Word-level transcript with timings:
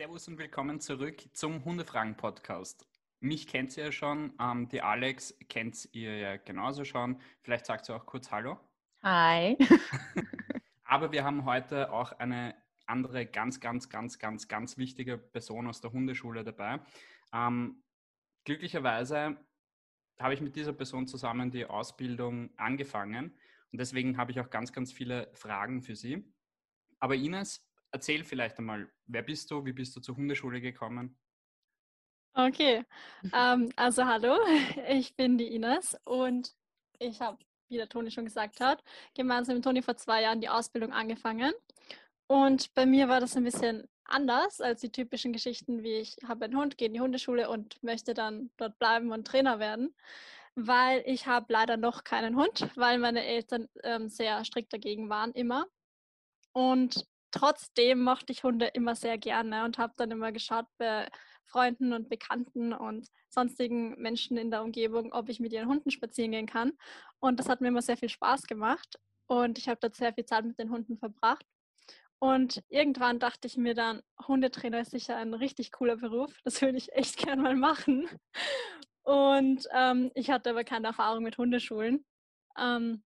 Servus 0.00 0.28
und 0.28 0.38
willkommen 0.38 0.80
zurück 0.80 1.24
zum 1.34 1.62
Hundefragen-Podcast. 1.62 2.86
Mich 3.20 3.46
kennt 3.46 3.76
ihr 3.76 3.84
ja 3.84 3.92
schon, 3.92 4.32
ähm, 4.40 4.66
die 4.66 4.80
Alex 4.80 5.36
kennt 5.50 5.90
ihr 5.92 6.16
ja 6.16 6.36
genauso 6.38 6.86
schon. 6.86 7.20
Vielleicht 7.42 7.66
sagt 7.66 7.84
sie 7.84 7.94
auch 7.94 8.06
kurz 8.06 8.30
Hallo. 8.30 8.58
Hi. 9.02 9.58
Aber 10.84 11.12
wir 11.12 11.22
haben 11.22 11.44
heute 11.44 11.92
auch 11.92 12.12
eine 12.12 12.54
andere 12.86 13.26
ganz, 13.26 13.60
ganz, 13.60 13.90
ganz, 13.90 14.18
ganz, 14.18 14.48
ganz 14.48 14.78
wichtige 14.78 15.18
Person 15.18 15.66
aus 15.66 15.82
der 15.82 15.92
Hundeschule 15.92 16.44
dabei. 16.44 16.80
Ähm, 17.34 17.82
glücklicherweise 18.44 19.36
habe 20.18 20.32
ich 20.32 20.40
mit 20.40 20.56
dieser 20.56 20.72
Person 20.72 21.08
zusammen 21.08 21.50
die 21.50 21.66
Ausbildung 21.66 22.48
angefangen 22.56 23.38
und 23.70 23.78
deswegen 23.78 24.16
habe 24.16 24.32
ich 24.32 24.40
auch 24.40 24.48
ganz, 24.48 24.72
ganz 24.72 24.92
viele 24.92 25.30
Fragen 25.34 25.82
für 25.82 25.94
sie. 25.94 26.24
Aber 27.00 27.16
Ines, 27.16 27.69
erzähl 27.92 28.24
vielleicht 28.24 28.58
einmal, 28.58 28.90
wer 29.06 29.22
bist 29.22 29.50
du, 29.50 29.64
wie 29.64 29.72
bist 29.72 29.94
du 29.96 30.00
zur 30.00 30.16
Hundeschule 30.16 30.60
gekommen? 30.60 31.18
Okay, 32.34 32.84
ähm, 33.34 33.70
also 33.76 34.04
hallo, 34.04 34.38
ich 34.88 35.14
bin 35.16 35.38
die 35.38 35.54
Ines 35.54 35.98
und 36.04 36.54
ich 36.98 37.20
habe, 37.20 37.38
wie 37.68 37.76
der 37.76 37.88
Toni 37.88 38.10
schon 38.10 38.24
gesagt 38.24 38.60
hat, 38.60 38.82
gemeinsam 39.14 39.56
mit 39.56 39.64
Toni 39.64 39.82
vor 39.82 39.96
zwei 39.96 40.22
Jahren 40.22 40.40
die 40.40 40.48
Ausbildung 40.48 40.92
angefangen. 40.92 41.52
Und 42.28 42.72
bei 42.74 42.86
mir 42.86 43.08
war 43.08 43.20
das 43.20 43.36
ein 43.36 43.44
bisschen 43.44 43.88
anders 44.04 44.60
als 44.60 44.80
die 44.80 44.92
typischen 44.92 45.32
Geschichten, 45.32 45.82
wie 45.82 45.94
ich 45.94 46.16
habe 46.26 46.44
einen 46.44 46.56
Hund, 46.56 46.78
gehe 46.78 46.88
in 46.88 46.94
die 46.94 47.00
Hundeschule 47.00 47.48
und 47.48 47.82
möchte 47.82 48.14
dann 48.14 48.50
dort 48.56 48.78
bleiben 48.78 49.10
und 49.12 49.26
Trainer 49.26 49.58
werden, 49.58 49.94
weil 50.54 51.02
ich 51.06 51.26
habe 51.26 51.52
leider 51.52 51.76
noch 51.76 52.04
keinen 52.04 52.36
Hund, 52.36 52.68
weil 52.76 52.98
meine 52.98 53.24
Eltern 53.24 53.68
ähm, 53.82 54.08
sehr 54.08 54.44
strikt 54.44 54.72
dagegen 54.72 55.08
waren 55.08 55.32
immer. 55.32 55.66
Und 56.52 57.06
trotzdem 57.30 58.02
mochte 58.02 58.32
ich 58.32 58.44
Hunde 58.44 58.66
immer 58.66 58.94
sehr 58.94 59.18
gerne 59.18 59.64
und 59.64 59.78
habe 59.78 59.92
dann 59.96 60.10
immer 60.10 60.32
geschaut 60.32 60.66
bei 60.78 61.08
Freunden 61.46 61.92
und 61.92 62.08
Bekannten 62.08 62.72
und 62.72 63.08
sonstigen 63.28 64.00
Menschen 64.00 64.36
in 64.36 64.50
der 64.50 64.62
Umgebung, 64.62 65.12
ob 65.12 65.28
ich 65.28 65.40
mit 65.40 65.52
ihren 65.52 65.68
Hunden 65.68 65.90
spazieren 65.90 66.32
gehen 66.32 66.46
kann. 66.46 66.72
Und 67.18 67.40
das 67.40 67.48
hat 67.48 67.60
mir 67.60 67.68
immer 67.68 67.82
sehr 67.82 67.96
viel 67.96 68.08
Spaß 68.08 68.44
gemacht 68.44 68.98
und 69.26 69.58
ich 69.58 69.68
habe 69.68 69.78
dort 69.80 69.96
sehr 69.96 70.12
viel 70.12 70.24
Zeit 70.24 70.44
mit 70.44 70.58
den 70.58 70.70
Hunden 70.70 70.98
verbracht. 70.98 71.44
Und 72.18 72.62
irgendwann 72.68 73.18
dachte 73.18 73.46
ich 73.46 73.56
mir 73.56 73.74
dann, 73.74 74.02
Hundetrainer 74.28 74.80
ist 74.80 74.90
sicher 74.90 75.16
ein 75.16 75.32
richtig 75.32 75.72
cooler 75.72 75.96
Beruf. 75.96 76.38
Das 76.44 76.60
würde 76.60 76.76
ich 76.76 76.92
echt 76.92 77.16
gern 77.24 77.40
mal 77.40 77.56
machen. 77.56 78.08
Und 79.02 79.66
ähm, 79.72 80.10
ich 80.14 80.30
hatte 80.30 80.50
aber 80.50 80.64
keine 80.64 80.88
Erfahrung 80.88 81.22
mit 81.22 81.38
Hundeschulen. 81.38 82.04
Ähm, 82.58 83.02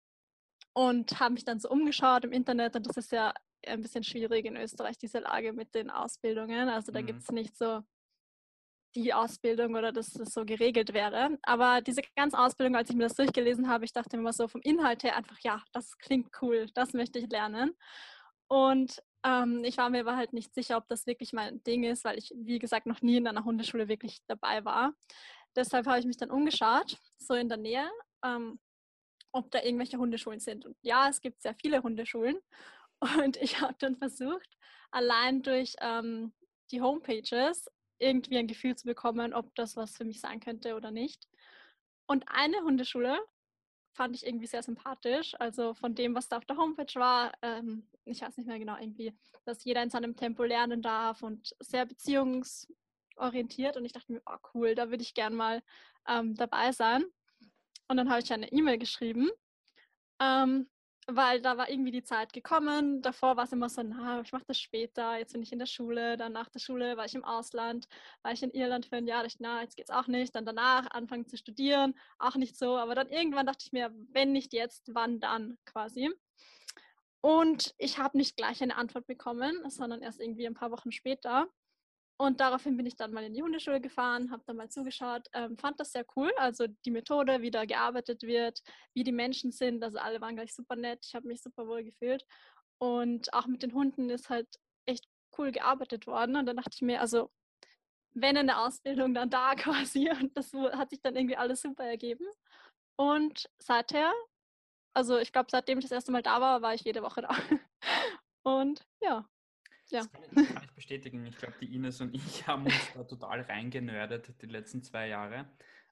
und 0.73 1.19
habe 1.19 1.33
mich 1.33 1.45
dann 1.45 1.59
so 1.59 1.69
umgeschaut 1.69 2.23
im 2.23 2.31
Internet 2.31 2.75
und 2.75 2.87
das 2.87 2.97
ist 2.97 3.11
ja 3.11 3.33
ein 3.67 3.81
bisschen 3.81 4.03
schwierig 4.03 4.45
in 4.45 4.57
Österreich, 4.57 4.97
diese 4.97 5.19
Lage 5.19 5.53
mit 5.53 5.73
den 5.75 5.89
Ausbildungen. 5.89 6.69
Also 6.69 6.91
da 6.91 7.01
mhm. 7.01 7.05
gibt 7.05 7.21
es 7.21 7.31
nicht 7.31 7.57
so 7.57 7.81
die 8.95 9.13
Ausbildung 9.13 9.75
oder 9.75 9.91
dass 9.91 10.13
das 10.13 10.33
so 10.33 10.45
geregelt 10.45 10.93
wäre. 10.93 11.37
Aber 11.43 11.81
diese 11.81 12.01
ganze 12.15 12.39
Ausbildung, 12.39 12.75
als 12.75 12.89
ich 12.89 12.95
mir 12.95 13.03
das 13.03 13.15
durchgelesen 13.15 13.69
habe, 13.69 13.85
ich 13.85 13.93
dachte 13.93 14.17
immer 14.17 14.33
so 14.33 14.47
vom 14.47 14.61
Inhalt 14.61 15.03
her 15.03 15.15
einfach, 15.15 15.37
ja, 15.41 15.63
das 15.73 15.97
klingt 15.97 16.29
cool, 16.41 16.67
das 16.73 16.93
möchte 16.93 17.19
ich 17.19 17.29
lernen. 17.29 17.75
Und 18.47 19.01
ähm, 19.23 19.63
ich 19.63 19.77
war 19.77 19.89
mir 19.89 20.01
aber 20.01 20.15
halt 20.15 20.33
nicht 20.33 20.53
sicher, 20.55 20.77
ob 20.77 20.87
das 20.87 21.05
wirklich 21.05 21.33
mein 21.33 21.61
Ding 21.63 21.83
ist, 21.83 22.03
weil 22.03 22.17
ich, 22.17 22.33
wie 22.35 22.57
gesagt, 22.57 22.87
noch 22.87 23.01
nie 23.01 23.17
in 23.17 23.27
einer 23.27 23.45
Hundeschule 23.45 23.87
wirklich 23.87 24.19
dabei 24.27 24.65
war. 24.65 24.93
Deshalb 25.55 25.85
habe 25.87 25.99
ich 25.99 26.05
mich 26.05 26.17
dann 26.17 26.31
umgeschaut, 26.31 26.97
so 27.17 27.33
in 27.33 27.49
der 27.49 27.57
Nähe, 27.57 27.89
ähm, 28.23 28.59
ob 29.31 29.51
da 29.51 29.61
irgendwelche 29.61 29.97
Hundeschulen 29.97 30.39
sind. 30.39 30.65
Und 30.65 30.77
ja, 30.81 31.09
es 31.09 31.21
gibt 31.21 31.41
sehr 31.41 31.53
viele 31.53 31.83
Hundeschulen. 31.83 32.39
Und 32.99 33.37
ich 33.37 33.61
habe 33.61 33.75
dann 33.79 33.97
versucht, 33.97 34.57
allein 34.91 35.41
durch 35.41 35.75
ähm, 35.81 36.33
die 36.71 36.81
Homepages 36.81 37.69
irgendwie 37.97 38.37
ein 38.37 38.47
Gefühl 38.47 38.75
zu 38.75 38.85
bekommen, 38.85 39.33
ob 39.33 39.53
das 39.55 39.75
was 39.75 39.95
für 39.95 40.05
mich 40.05 40.21
sein 40.21 40.39
könnte 40.39 40.75
oder 40.75 40.91
nicht. 40.91 41.27
Und 42.07 42.25
eine 42.27 42.61
Hundeschule 42.61 43.19
fand 43.93 44.15
ich 44.15 44.25
irgendwie 44.25 44.47
sehr 44.47 44.63
sympathisch. 44.63 45.35
Also 45.39 45.73
von 45.73 45.95
dem, 45.95 46.15
was 46.15 46.29
da 46.29 46.37
auf 46.37 46.45
der 46.45 46.57
Homepage 46.57 46.99
war, 46.99 47.33
ähm, 47.41 47.87
ich 48.05 48.21
weiß 48.21 48.37
nicht 48.37 48.47
mehr 48.47 48.59
genau, 48.59 48.77
irgendwie, 48.79 49.13
dass 49.45 49.63
jeder 49.63 49.83
in 49.83 49.89
seinem 49.89 50.15
Tempo 50.15 50.43
lernen 50.43 50.81
darf 50.81 51.21
und 51.21 51.55
sehr 51.59 51.85
beziehungsorientiert. 51.85 53.77
Und 53.77 53.85
ich 53.85 53.91
dachte 53.93 54.13
mir, 54.13 54.21
oh 54.25 54.37
cool, 54.53 54.75
da 54.75 54.89
würde 54.89 55.03
ich 55.03 55.13
gern 55.13 55.35
mal 55.35 55.61
ähm, 56.07 56.35
dabei 56.35 56.71
sein. 56.71 57.03
Und 57.87 57.97
dann 57.97 58.09
habe 58.09 58.21
ich 58.21 58.31
eine 58.31 58.51
E-Mail 58.51 58.77
geschrieben 58.77 59.29
ähm, 60.19 60.69
weil 61.11 61.41
da 61.41 61.57
war 61.57 61.69
irgendwie 61.69 61.91
die 61.91 62.03
Zeit 62.03 62.33
gekommen. 62.33 63.01
Davor 63.01 63.37
war 63.37 63.45
es 63.45 63.51
immer 63.51 63.69
so, 63.69 63.81
na, 63.83 64.21
ich 64.21 64.31
mache 64.31 64.45
das 64.47 64.59
später, 64.59 65.17
jetzt 65.17 65.33
bin 65.33 65.41
ich 65.41 65.51
in 65.51 65.59
der 65.59 65.65
Schule, 65.65 66.17
dann 66.17 66.33
nach 66.33 66.49
der 66.49 66.59
Schule 66.59 66.97
war 66.97 67.05
ich 67.05 67.15
im 67.15 67.23
Ausland, 67.23 67.87
war 68.21 68.31
ich 68.31 68.43
in 68.43 68.51
Irland 68.51 68.85
für 68.85 68.97
ein 68.97 69.07
Jahr, 69.07 69.23
dachte, 69.23 69.37
na, 69.39 69.61
jetzt 69.61 69.77
geht's 69.77 69.89
auch 69.89 70.07
nicht. 70.07 70.35
Dann 70.35 70.45
danach 70.45 70.89
anfangen 70.91 71.27
zu 71.27 71.37
studieren, 71.37 71.95
auch 72.17 72.35
nicht 72.35 72.57
so. 72.57 72.77
Aber 72.77 72.95
dann 72.95 73.09
irgendwann 73.09 73.45
dachte 73.45 73.65
ich 73.65 73.71
mir, 73.71 73.93
wenn 74.11 74.31
nicht 74.31 74.53
jetzt, 74.53 74.89
wann 74.93 75.19
dann 75.19 75.57
quasi. 75.65 76.09
Und 77.21 77.73
ich 77.77 77.97
habe 77.97 78.17
nicht 78.17 78.37
gleich 78.37 78.61
eine 78.63 78.77
Antwort 78.77 79.05
bekommen, 79.05 79.69
sondern 79.69 80.01
erst 80.01 80.21
irgendwie 80.21 80.47
ein 80.47 80.53
paar 80.53 80.71
Wochen 80.71 80.91
später. 80.91 81.49
Und 82.21 82.41
daraufhin 82.41 82.75
bin 82.75 82.85
ich 82.85 82.97
dann 82.97 83.13
mal 83.13 83.23
in 83.23 83.33
die 83.33 83.41
Hundeschule 83.41 83.79
gefahren, 83.79 84.29
habe 84.29 84.43
dann 84.45 84.57
mal 84.57 84.69
zugeschaut, 84.69 85.27
ähm, 85.31 85.57
fand 85.57 85.79
das 85.79 85.93
sehr 85.93 86.05
cool. 86.17 86.33
Also 86.35 86.67
die 86.67 86.91
Methode, 86.91 87.41
wie 87.41 87.49
da 87.49 87.63
gearbeitet 87.63 88.23
wird, 88.23 88.61
wie 88.93 89.05
die 89.05 89.13
Menschen 89.13 89.53
sind. 89.53 89.81
Also 89.81 89.99
alle 89.99 90.19
waren 90.19 90.35
gleich 90.35 90.53
super 90.53 90.75
nett. 90.75 90.99
Ich 91.05 91.15
habe 91.15 91.27
mich 91.27 91.41
super 91.41 91.65
wohl 91.65 91.81
gefühlt. 91.81 92.25
Und 92.77 93.33
auch 93.33 93.47
mit 93.47 93.63
den 93.63 93.73
Hunden 93.73 94.09
ist 94.09 94.29
halt 94.29 94.47
echt 94.85 95.05
cool 95.37 95.53
gearbeitet 95.53 96.07
worden. 96.07 96.35
Und 96.35 96.45
dann 96.45 96.57
dachte 96.57 96.71
ich 96.73 96.81
mir, 96.81 96.99
also 96.99 97.31
wenn 98.13 98.35
eine 98.35 98.59
Ausbildung 98.59 99.13
dann 99.13 99.29
da 99.29 99.55
quasi. 99.55 100.09
Und 100.09 100.35
das 100.35 100.51
hat 100.53 100.89
sich 100.89 101.01
dann 101.01 101.15
irgendwie 101.15 101.37
alles 101.37 101.61
super 101.61 101.85
ergeben. 101.85 102.25
Und 102.97 103.49
seither, 103.59 104.11
also 104.93 105.17
ich 105.19 105.31
glaube, 105.31 105.47
seitdem 105.49 105.79
ich 105.79 105.85
das 105.85 105.93
erste 105.93 106.11
Mal 106.11 106.21
da 106.21 106.41
war, 106.41 106.61
war 106.61 106.73
ich 106.73 106.81
jede 106.81 107.01
Woche 107.01 107.21
da. 107.21 107.29
Und 108.43 108.85
ja, 109.01 109.25
ja. 109.91 110.01
Das 110.01 110.11
kann 110.11 110.23
ich, 110.23 110.53
kann 110.53 110.63
ich 110.63 110.71
bestätigen. 110.71 111.25
Ich 111.25 111.37
glaube, 111.37 111.55
die 111.59 111.73
Ines 111.73 112.01
und 112.01 112.13
ich 112.13 112.47
haben 112.47 112.65
uns 112.65 112.93
da 112.93 113.03
total 113.03 113.41
reingenördet 113.41 114.41
die 114.41 114.47
letzten 114.47 114.83
zwei 114.83 115.07
Jahre. 115.07 115.49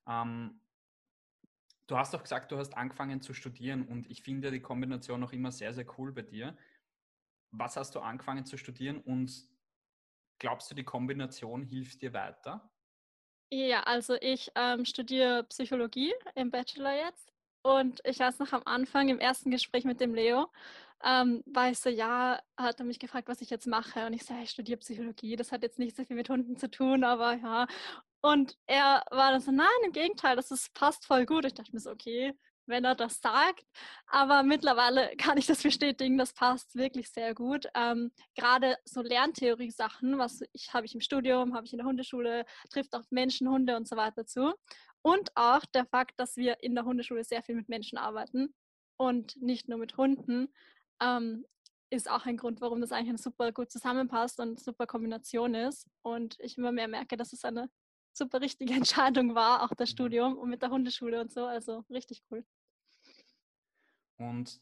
Ähm, 0.07 0.59
du 1.87 1.97
hast 1.97 2.13
doch 2.13 2.23
gesagt, 2.23 2.51
du 2.51 2.57
hast 2.57 2.75
angefangen 2.75 3.21
zu 3.21 3.33
studieren 3.33 3.87
und 3.87 4.09
ich 4.09 4.21
finde 4.23 4.51
die 4.51 4.61
Kombination 4.61 5.19
noch 5.19 5.33
immer 5.33 5.51
sehr, 5.51 5.73
sehr 5.73 5.85
cool 5.97 6.11
bei 6.11 6.21
dir. 6.21 6.57
Was 7.51 7.77
hast 7.77 7.95
du 7.95 7.99
angefangen 7.99 8.45
zu 8.45 8.57
studieren 8.57 8.99
und 9.01 9.47
glaubst 10.39 10.69
du, 10.69 10.75
die 10.75 10.83
Kombination 10.83 11.63
hilft 11.63 12.01
dir 12.01 12.13
weiter? 12.13 12.69
Ja, 13.49 13.83
also 13.83 14.15
ich 14.19 14.51
ähm, 14.55 14.83
studiere 14.83 15.45
Psychologie 15.45 16.13
im 16.35 16.51
Bachelor 16.51 16.93
jetzt 16.95 17.31
und 17.61 18.01
ich 18.03 18.19
weiß 18.19 18.39
noch 18.39 18.51
am 18.51 18.63
Anfang 18.65 19.07
im 19.07 19.19
ersten 19.19 19.51
Gespräch 19.51 19.85
mit 19.85 20.01
dem 20.01 20.13
Leo, 20.13 20.51
ähm, 21.03 21.43
war 21.45 21.69
ich 21.69 21.79
so, 21.79 21.89
ja, 21.89 22.39
hat 22.57 22.79
er 22.79 22.85
mich 22.85 22.99
gefragt, 22.99 23.27
was 23.27 23.41
ich 23.41 23.49
jetzt 23.49 23.67
mache. 23.67 24.05
Und 24.05 24.13
ich 24.13 24.23
sage, 24.23 24.43
ich 24.43 24.49
studiere 24.49 24.79
Psychologie. 24.79 25.35
Das 25.35 25.51
hat 25.51 25.63
jetzt 25.63 25.79
nicht 25.79 25.95
so 25.95 26.03
viel 26.03 26.15
mit 26.15 26.29
Hunden 26.29 26.57
zu 26.57 26.69
tun, 26.69 27.03
aber 27.03 27.35
ja. 27.35 27.67
Und 28.21 28.57
er 28.65 29.03
war 29.11 29.31
dann 29.31 29.41
so, 29.41 29.51
nein, 29.51 29.67
im 29.85 29.91
Gegenteil, 29.91 30.35
das 30.35 30.51
ist, 30.51 30.73
passt 30.73 31.05
voll 31.05 31.25
gut. 31.25 31.45
Ich 31.45 31.53
dachte 31.53 31.71
mir 31.73 31.79
so, 31.79 31.91
okay, 31.91 32.33
wenn 32.67 32.83
er 32.83 32.95
das 32.95 33.21
sagt. 33.21 33.65
Aber 34.07 34.43
mittlerweile 34.43 35.09
kann 35.17 35.37
ich 35.37 35.47
das 35.47 35.63
bestätigen, 35.63 36.17
das 36.17 36.33
passt 36.33 36.75
wirklich 36.75 37.09
sehr 37.09 37.33
gut. 37.33 37.67
Ähm, 37.75 38.11
Gerade 38.35 38.77
so 38.85 39.01
Lerntheorie-Sachen, 39.01 40.17
was 40.17 40.41
ich 40.53 40.73
habe 40.73 40.85
ich 40.85 40.95
im 40.95 41.01
Studium, 41.01 41.55
habe 41.55 41.65
ich 41.65 41.73
in 41.73 41.79
der 41.79 41.87
Hundeschule, 41.87 42.45
trifft 42.69 42.93
auf 42.95 43.05
Menschen, 43.09 43.49
Hunde 43.49 43.75
und 43.75 43.87
so 43.87 43.95
weiter 43.95 44.25
zu. 44.25 44.53
Und 45.01 45.29
auch 45.35 45.63
der 45.73 45.85
Fakt, 45.85 46.19
dass 46.19 46.35
wir 46.35 46.61
in 46.61 46.75
der 46.75 46.85
Hundeschule 46.85 47.23
sehr 47.23 47.43
viel 47.43 47.55
mit 47.55 47.69
Menschen 47.69 47.97
arbeiten 47.97 48.53
und 48.97 49.41
nicht 49.41 49.69
nur 49.69 49.77
mit 49.77 49.95
Hunden, 49.95 50.49
ähm, 51.01 51.45
ist 51.89 52.09
auch 52.09 52.25
ein 52.25 52.37
Grund, 52.37 52.61
warum 52.61 52.81
das 52.81 52.91
eigentlich 52.91 53.21
super 53.21 53.51
gut 53.51 53.71
zusammenpasst 53.71 54.39
und 54.39 54.59
super 54.59 54.87
Kombination 54.87 55.55
ist. 55.55 55.87
Und 56.01 56.37
ich 56.39 56.57
immer 56.57 56.71
mehr 56.71 56.87
merke, 56.87 57.15
dass 57.17 57.33
es 57.33 57.45
eine 57.45 57.69
super 58.13 58.41
richtige 58.41 58.73
Entscheidung 58.73 59.35
war, 59.35 59.63
auch 59.63 59.73
das 59.75 59.89
mhm. 59.89 59.93
Studium 59.93 60.37
und 60.37 60.49
mit 60.49 60.61
der 60.61 60.69
Hundeschule 60.69 61.21
und 61.21 61.31
so. 61.31 61.45
Also 61.45 61.83
richtig 61.89 62.23
cool. 62.29 62.45
Und 64.17 64.61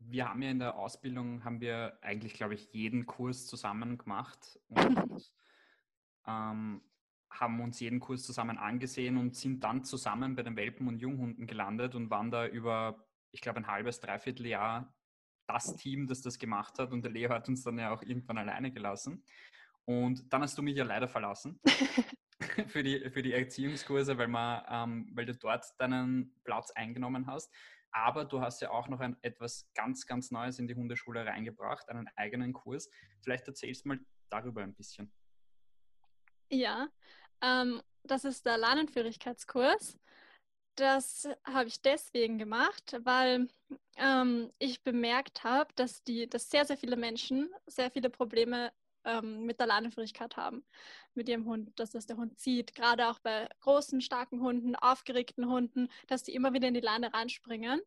wir 0.00 0.28
haben 0.28 0.42
ja 0.42 0.50
in 0.50 0.58
der 0.58 0.76
Ausbildung, 0.76 1.44
haben 1.44 1.60
wir 1.60 1.98
eigentlich, 2.02 2.34
glaube 2.34 2.54
ich, 2.54 2.72
jeden 2.72 3.06
Kurs 3.06 3.46
zusammen 3.46 3.98
gemacht 3.98 4.58
und 4.68 4.78
ähm, 6.26 6.82
haben 7.30 7.60
uns 7.60 7.80
jeden 7.80 8.00
Kurs 8.00 8.22
zusammen 8.22 8.58
angesehen 8.58 9.16
und 9.18 9.36
sind 9.36 9.62
dann 9.62 9.84
zusammen 9.84 10.34
bei 10.34 10.42
den 10.42 10.56
Welpen 10.56 10.88
und 10.88 10.98
Junghunden 10.98 11.46
gelandet 11.46 11.94
und 11.94 12.10
waren 12.10 12.30
da 12.30 12.46
über, 12.46 13.06
ich 13.32 13.40
glaube, 13.40 13.58
ein 13.58 13.66
halbes, 13.66 14.00
dreiviertel 14.00 14.46
Jahr 14.46 14.94
das 15.48 15.74
Team, 15.76 16.06
das 16.06 16.20
das 16.20 16.38
gemacht 16.38 16.78
hat. 16.78 16.92
Und 16.92 17.02
der 17.02 17.10
Leo 17.10 17.30
hat 17.30 17.48
uns 17.48 17.64
dann 17.64 17.78
ja 17.78 17.92
auch 17.92 18.02
irgendwann 18.02 18.38
alleine 18.38 18.70
gelassen. 18.70 19.24
Und 19.84 20.32
dann 20.32 20.42
hast 20.42 20.56
du 20.58 20.62
mich 20.62 20.76
ja 20.76 20.84
leider 20.84 21.08
verlassen 21.08 21.58
für, 22.68 22.82
die, 22.82 23.10
für 23.10 23.22
die 23.22 23.32
Erziehungskurse, 23.32 24.18
weil, 24.18 24.28
man, 24.28 24.62
ähm, 24.68 25.10
weil 25.14 25.24
du 25.24 25.34
dort 25.34 25.64
deinen 25.78 26.34
Platz 26.44 26.70
eingenommen 26.72 27.26
hast. 27.26 27.52
Aber 27.90 28.26
du 28.26 28.40
hast 28.40 28.60
ja 28.60 28.70
auch 28.70 28.88
noch 28.88 29.00
ein, 29.00 29.16
etwas 29.22 29.66
ganz, 29.74 30.06
ganz 30.06 30.30
Neues 30.30 30.58
in 30.58 30.68
die 30.68 30.74
Hundeschule 30.74 31.24
reingebracht, 31.24 31.88
einen 31.88 32.08
eigenen 32.16 32.52
Kurs. 32.52 32.90
Vielleicht 33.22 33.48
erzählst 33.48 33.84
du 33.84 33.88
mal 33.88 34.00
darüber 34.28 34.62
ein 34.62 34.74
bisschen. 34.74 35.10
Ja, 36.50 36.88
ähm, 37.40 37.82
das 38.04 38.24
ist 38.24 38.44
der 38.44 38.58
Lernenführigkeitskurs. 38.58 39.98
Das 40.78 41.28
habe 41.42 41.66
ich 41.66 41.82
deswegen 41.82 42.38
gemacht, 42.38 42.96
weil 43.00 43.48
ähm, 43.96 44.52
ich 44.60 44.80
bemerkt 44.84 45.42
habe, 45.42 45.72
dass, 45.74 46.04
dass 46.04 46.50
sehr, 46.50 46.64
sehr 46.64 46.76
viele 46.76 46.94
Menschen 46.94 47.50
sehr 47.66 47.90
viele 47.90 48.10
Probleme 48.10 48.70
ähm, 49.04 49.44
mit 49.44 49.58
der 49.58 49.66
Leinenführigkeit 49.66 50.36
haben, 50.36 50.64
mit 51.14 51.28
ihrem 51.28 51.46
Hund, 51.46 51.72
dass 51.80 51.90
das 51.90 52.06
der 52.06 52.16
Hund 52.16 52.38
zieht. 52.38 52.76
Gerade 52.76 53.08
auch 53.08 53.18
bei 53.18 53.48
großen, 53.58 54.00
starken 54.00 54.40
Hunden, 54.40 54.76
aufgeregten 54.76 55.48
Hunden, 55.48 55.88
dass 56.06 56.22
die 56.22 56.34
immer 56.34 56.52
wieder 56.52 56.68
in 56.68 56.74
die 56.74 56.80
Leine 56.80 57.12
reinspringen 57.12 57.80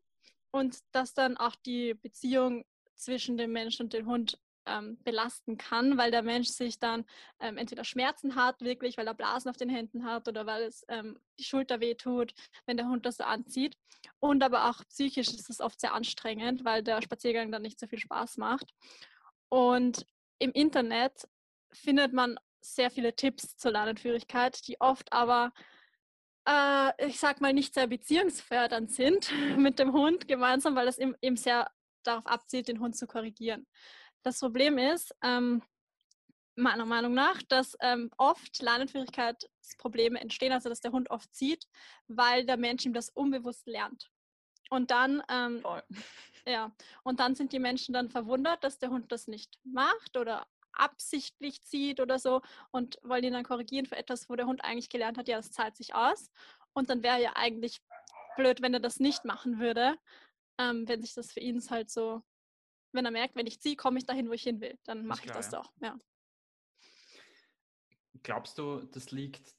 und 0.50 0.80
dass 0.92 1.14
dann 1.14 1.38
auch 1.38 1.54
die 1.54 1.94
Beziehung 1.94 2.66
zwischen 2.94 3.38
dem 3.38 3.52
Menschen 3.52 3.84
und 3.84 3.94
dem 3.94 4.06
Hund 4.06 4.38
ähm, 4.66 4.98
belasten 5.02 5.58
kann, 5.58 5.98
weil 5.98 6.10
der 6.10 6.22
Mensch 6.22 6.48
sich 6.48 6.78
dann 6.78 7.04
ähm, 7.40 7.58
entweder 7.58 7.84
Schmerzen 7.84 8.34
hat, 8.34 8.60
wirklich, 8.60 8.96
weil 8.96 9.06
er 9.06 9.14
Blasen 9.14 9.50
auf 9.50 9.56
den 9.56 9.68
Händen 9.68 10.04
hat 10.04 10.28
oder 10.28 10.46
weil 10.46 10.62
es 10.62 10.84
ähm, 10.88 11.18
die 11.38 11.44
Schulter 11.44 11.80
wehtut, 11.80 12.32
wenn 12.66 12.76
der 12.76 12.88
Hund 12.88 13.06
das 13.06 13.16
so 13.16 13.24
anzieht. 13.24 13.76
Und 14.20 14.42
aber 14.42 14.70
auch 14.70 14.84
psychisch 14.88 15.28
ist 15.28 15.50
es 15.50 15.60
oft 15.60 15.80
sehr 15.80 15.94
anstrengend, 15.94 16.64
weil 16.64 16.82
der 16.82 17.02
Spaziergang 17.02 17.50
dann 17.52 17.62
nicht 17.62 17.78
so 17.78 17.86
viel 17.86 17.98
Spaß 17.98 18.36
macht. 18.38 18.72
Und 19.48 20.06
im 20.38 20.52
Internet 20.52 21.28
findet 21.72 22.12
man 22.12 22.38
sehr 22.60 22.90
viele 22.90 23.14
Tipps 23.14 23.56
zur 23.56 23.72
Lernenführigkeit, 23.72 24.66
die 24.66 24.80
oft 24.80 25.12
aber 25.12 25.52
äh, 26.48 27.06
ich 27.06 27.18
sag 27.18 27.40
mal, 27.40 27.52
nicht 27.52 27.74
sehr 27.74 27.86
beziehungsfördernd 27.86 28.90
sind 28.92 29.30
mit 29.56 29.78
dem 29.78 29.92
Hund 29.92 30.28
gemeinsam, 30.28 30.74
weil 30.74 30.88
es 30.88 30.98
eben 30.98 31.36
sehr 31.36 31.70
darauf 32.02 32.26
abzielt, 32.26 32.68
den 32.68 32.80
Hund 32.80 32.96
zu 32.96 33.06
korrigieren. 33.06 33.66
Das 34.22 34.38
Problem 34.38 34.78
ist, 34.78 35.14
ähm, 35.22 35.62
meiner 36.54 36.84
Meinung 36.84 37.14
nach, 37.14 37.42
dass 37.42 37.76
ähm, 37.80 38.10
oft 38.18 38.60
Lernenschwierigkeitsprobleme 38.60 40.20
entstehen, 40.20 40.52
also 40.52 40.68
dass 40.68 40.80
der 40.80 40.92
Hund 40.92 41.10
oft 41.10 41.34
zieht, 41.34 41.66
weil 42.08 42.44
der 42.44 42.56
Mensch 42.56 42.84
ihm 42.84 42.92
das 42.92 43.08
unbewusst 43.08 43.66
lernt. 43.66 44.10
Und 44.70 44.90
dann, 44.90 45.22
ähm, 45.28 45.62
ja, 46.46 46.72
und 47.02 47.20
dann 47.20 47.34
sind 47.34 47.52
die 47.52 47.58
Menschen 47.58 47.92
dann 47.92 48.10
verwundert, 48.10 48.64
dass 48.64 48.78
der 48.78 48.90
Hund 48.90 49.10
das 49.12 49.28
nicht 49.28 49.58
macht 49.64 50.16
oder 50.16 50.46
absichtlich 50.72 51.62
zieht 51.62 52.00
oder 52.00 52.18
so 52.18 52.40
und 52.70 52.98
wollen 53.02 53.24
ihn 53.24 53.34
dann 53.34 53.44
korrigieren 53.44 53.86
für 53.86 53.96
etwas, 53.96 54.28
wo 54.28 54.36
der 54.36 54.46
Hund 54.46 54.64
eigentlich 54.64 54.88
gelernt 54.88 55.18
hat, 55.18 55.28
ja, 55.28 55.36
das 55.36 55.50
zahlt 55.50 55.76
sich 55.76 55.94
aus. 55.94 56.30
Und 56.72 56.88
dann 56.88 57.02
wäre 57.02 57.20
ja 57.20 57.32
eigentlich 57.36 57.82
blöd, 58.36 58.62
wenn 58.62 58.72
er 58.72 58.80
das 58.80 58.98
nicht 58.98 59.24
machen 59.24 59.58
würde, 59.58 59.96
ähm, 60.58 60.88
wenn 60.88 61.02
sich 61.02 61.12
das 61.12 61.32
für 61.32 61.40
ihn 61.40 61.62
halt 61.68 61.90
so 61.90 62.22
wenn 62.92 63.04
er 63.04 63.10
merkt, 63.10 63.36
wenn 63.36 63.46
ich 63.46 63.60
ziehe, 63.60 63.76
komme 63.76 63.98
ich 63.98 64.06
dahin, 64.06 64.28
wo 64.28 64.32
ich 64.32 64.42
hin 64.42 64.60
will. 64.60 64.78
Dann 64.84 65.06
mache 65.06 65.24
ich 65.24 65.30
das 65.30 65.50
ja. 65.50 65.60
doch. 65.60 65.72
Ja. 65.80 65.98
Glaubst 68.22 68.58
du, 68.58 68.82
das 68.84 69.10
liegt 69.10 69.54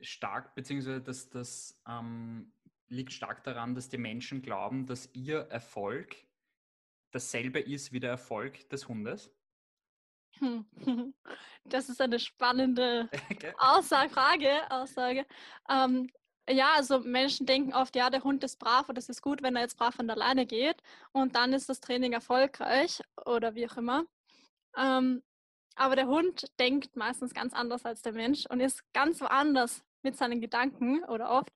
stark, 0.00 0.54
beziehungsweise 0.54 1.02
das, 1.02 1.28
das 1.28 1.78
ähm, 1.86 2.52
liegt 2.88 3.12
stark 3.12 3.44
daran, 3.44 3.74
dass 3.74 3.88
die 3.88 3.98
Menschen 3.98 4.42
glauben, 4.42 4.86
dass 4.86 5.10
ihr 5.14 5.40
Erfolg 5.50 6.16
dasselbe 7.10 7.60
ist 7.60 7.92
wie 7.92 8.00
der 8.00 8.10
Erfolg 8.10 8.68
des 8.70 8.88
Hundes? 8.88 9.30
Das 11.64 11.90
ist 11.90 12.00
eine 12.00 12.18
spannende 12.18 13.10
Aussage, 13.58 14.08
Frage, 14.08 14.70
Aussage. 14.70 15.26
Ähm, 15.68 16.10
ja, 16.50 16.72
also 16.76 17.00
Menschen 17.00 17.46
denken 17.46 17.74
oft, 17.74 17.96
ja, 17.96 18.10
der 18.10 18.24
Hund 18.24 18.44
ist 18.44 18.58
brav 18.58 18.88
und 18.88 18.98
es 18.98 19.08
ist 19.08 19.22
gut, 19.22 19.42
wenn 19.42 19.56
er 19.56 19.62
jetzt 19.62 19.78
brav 19.78 19.94
von 19.94 20.06
der 20.06 20.16
Leine 20.16 20.46
geht 20.46 20.82
und 21.12 21.36
dann 21.36 21.52
ist 21.52 21.68
das 21.68 21.80
Training 21.80 22.12
erfolgreich 22.12 23.02
oder 23.26 23.54
wie 23.54 23.68
auch 23.68 23.76
immer. 23.76 24.04
Ähm, 24.76 25.22
aber 25.76 25.96
der 25.96 26.08
Hund 26.08 26.46
denkt 26.58 26.96
meistens 26.96 27.34
ganz 27.34 27.54
anders 27.54 27.84
als 27.84 28.02
der 28.02 28.12
Mensch 28.12 28.46
und 28.46 28.60
ist 28.60 28.82
ganz 28.92 29.20
woanders 29.20 29.84
mit 30.02 30.16
seinen 30.16 30.40
Gedanken 30.40 31.04
oder 31.04 31.30
oft. 31.30 31.52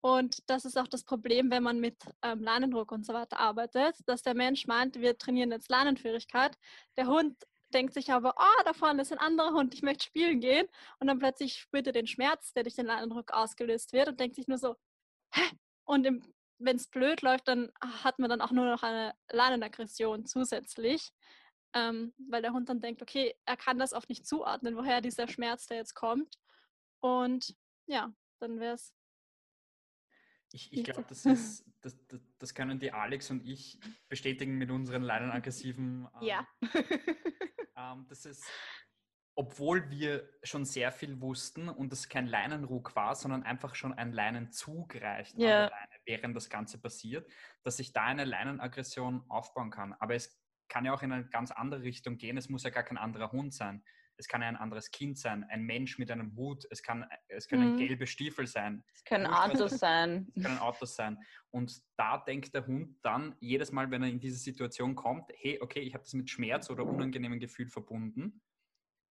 Und 0.00 0.50
das 0.50 0.64
ist 0.64 0.76
auch 0.76 0.88
das 0.88 1.04
Problem, 1.04 1.50
wenn 1.52 1.62
man 1.62 1.78
mit 1.78 1.96
ähm, 2.22 2.42
Leinendruck 2.42 2.90
und 2.90 3.06
so 3.06 3.14
weiter 3.14 3.38
arbeitet, 3.38 3.96
dass 4.06 4.22
der 4.22 4.34
Mensch 4.34 4.66
meint, 4.66 5.00
wir 5.00 5.16
trainieren 5.16 5.52
jetzt 5.52 5.70
Leinenführigkeit. 5.70 6.58
Der 6.96 7.06
Hund 7.06 7.36
denkt 7.74 7.94
sich 7.94 8.12
aber, 8.12 8.34
oh, 8.38 8.62
da 8.64 8.72
vorne 8.72 9.02
ist 9.02 9.12
ein 9.12 9.18
anderer 9.18 9.52
Hund, 9.52 9.74
ich 9.74 9.82
möchte 9.82 10.04
spielen 10.04 10.40
gehen. 10.40 10.66
Und 10.98 11.06
dann 11.06 11.18
plötzlich 11.18 11.54
spürt 11.54 11.86
er 11.86 11.92
den 11.92 12.06
Schmerz, 12.06 12.52
der 12.52 12.62
durch 12.62 12.76
den 12.76 12.90
Eindruck 12.90 13.32
ausgelöst 13.32 13.92
wird 13.92 14.08
und 14.08 14.20
denkt 14.20 14.36
sich 14.36 14.48
nur 14.48 14.58
so, 14.58 14.76
hä? 15.32 15.42
Und 15.84 16.06
wenn 16.58 16.76
es 16.76 16.88
blöd 16.88 17.22
läuft, 17.22 17.48
dann 17.48 17.72
hat 17.80 18.18
man 18.18 18.30
dann 18.30 18.40
auch 18.40 18.52
nur 18.52 18.66
noch 18.66 18.82
eine 18.82 19.14
Leinenaggression 19.30 20.26
zusätzlich, 20.26 21.12
ähm, 21.74 22.14
weil 22.30 22.42
der 22.42 22.52
Hund 22.52 22.68
dann 22.68 22.80
denkt, 22.80 23.02
okay, 23.02 23.34
er 23.46 23.56
kann 23.56 23.78
das 23.78 23.92
oft 23.92 24.08
nicht 24.08 24.26
zuordnen, 24.26 24.76
woher 24.76 25.00
dieser 25.00 25.28
Schmerz 25.28 25.66
da 25.66 25.74
jetzt 25.74 25.94
kommt. 25.94 26.36
Und 27.00 27.54
ja, 27.86 28.12
dann 28.40 28.60
wäre 28.60 28.74
es 28.74 28.94
ich, 30.54 30.72
ich 30.72 30.84
glaube, 30.84 31.04
das, 31.08 31.22
das, 31.22 31.64
das, 31.80 31.96
das, 32.38 32.54
können 32.54 32.78
die 32.78 32.92
Alex 32.92 33.30
und 33.30 33.46
ich 33.46 33.78
bestätigen 34.08 34.58
mit 34.58 34.70
unseren 34.70 35.02
leinenaggressiven. 35.02 36.08
Ähm, 36.20 36.22
ja. 36.22 36.46
ähm, 37.76 38.06
das 38.08 38.26
ist, 38.26 38.44
obwohl 39.34 39.88
wir 39.90 40.28
schon 40.42 40.64
sehr 40.64 40.92
viel 40.92 41.20
wussten 41.20 41.68
und 41.68 41.92
es 41.92 42.08
kein 42.08 42.26
Leinenruck 42.26 42.94
war, 42.94 43.14
sondern 43.14 43.42
einfach 43.42 43.74
schon 43.74 43.94
ein 43.94 44.12
Leinenzug 44.12 45.00
reicht, 45.00 45.38
ja. 45.38 45.66
Leine, 45.66 46.00
während 46.04 46.36
das 46.36 46.50
Ganze 46.50 46.78
passiert, 46.78 47.30
dass 47.62 47.78
sich 47.78 47.92
da 47.92 48.04
eine 48.04 48.24
Leinenaggression 48.24 49.24
aufbauen 49.28 49.70
kann. 49.70 49.94
Aber 49.94 50.14
es 50.14 50.41
kann 50.72 50.84
ja 50.84 50.94
auch 50.94 51.02
in 51.02 51.12
eine 51.12 51.28
ganz 51.28 51.50
andere 51.50 51.82
Richtung 51.82 52.16
gehen. 52.16 52.36
Es 52.36 52.48
muss 52.48 52.62
ja 52.64 52.70
gar 52.70 52.82
kein 52.82 52.98
anderer 52.98 53.30
Hund 53.30 53.52
sein 53.52 53.84
es 54.16 54.28
kann 54.28 54.42
ein 54.42 54.56
anderes 54.56 54.90
Kind 54.90 55.18
sein, 55.18 55.44
ein 55.44 55.62
Mensch 55.62 55.98
mit 55.98 56.10
einem 56.10 56.36
Hut, 56.36 56.64
es, 56.70 56.82
kann, 56.82 57.06
es 57.28 57.48
können 57.48 57.72
mhm. 57.72 57.78
gelbe 57.78 58.06
Stiefel 58.06 58.46
sein. 58.46 58.84
Es 58.94 59.04
können 59.04 59.26
Autos 59.26 59.78
sein. 59.78 60.30
Es 60.34 60.44
können 60.44 60.58
Autos 60.58 60.94
sein. 60.94 61.18
Und 61.50 61.82
da 61.96 62.18
denkt 62.18 62.54
der 62.54 62.66
Hund 62.66 62.96
dann 63.02 63.34
jedes 63.40 63.72
Mal, 63.72 63.90
wenn 63.90 64.02
er 64.02 64.08
in 64.08 64.20
diese 64.20 64.38
Situation 64.38 64.94
kommt, 64.94 65.30
hey, 65.34 65.58
okay, 65.60 65.80
ich 65.80 65.94
habe 65.94 66.04
das 66.04 66.14
mit 66.14 66.30
Schmerz 66.30 66.70
oder 66.70 66.84
unangenehmem 66.84 67.40
Gefühl 67.40 67.68
verbunden. 67.68 68.40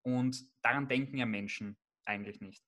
Und 0.03 0.45
daran 0.63 0.87
denken 0.87 1.17
ja 1.17 1.25
Menschen 1.25 1.77
eigentlich 2.05 2.41
nicht. 2.41 2.63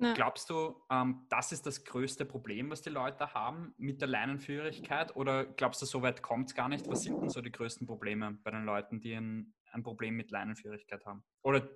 Ja. 0.00 0.14
Glaubst 0.14 0.48
du, 0.48 0.80
ähm, 0.90 1.26
das 1.28 1.50
ist 1.50 1.66
das 1.66 1.84
größte 1.84 2.24
Problem, 2.24 2.70
was 2.70 2.82
die 2.82 2.90
Leute 2.90 3.34
haben 3.34 3.74
mit 3.78 4.00
der 4.00 4.06
Leinenführigkeit? 4.06 5.16
Oder 5.16 5.44
glaubst 5.44 5.82
du, 5.82 5.86
so 5.86 6.02
weit 6.02 6.22
kommt 6.22 6.50
es 6.50 6.54
gar 6.54 6.68
nicht? 6.68 6.86
Was 6.86 7.02
sind 7.02 7.20
denn 7.20 7.30
so 7.30 7.40
die 7.40 7.50
größten 7.50 7.84
Probleme 7.84 8.38
bei 8.44 8.52
den 8.52 8.64
Leuten, 8.64 9.00
die 9.00 9.14
ein, 9.14 9.54
ein 9.72 9.82
Problem 9.82 10.14
mit 10.14 10.30
Leinenführigkeit 10.30 11.04
haben? 11.04 11.24
Oder 11.42 11.68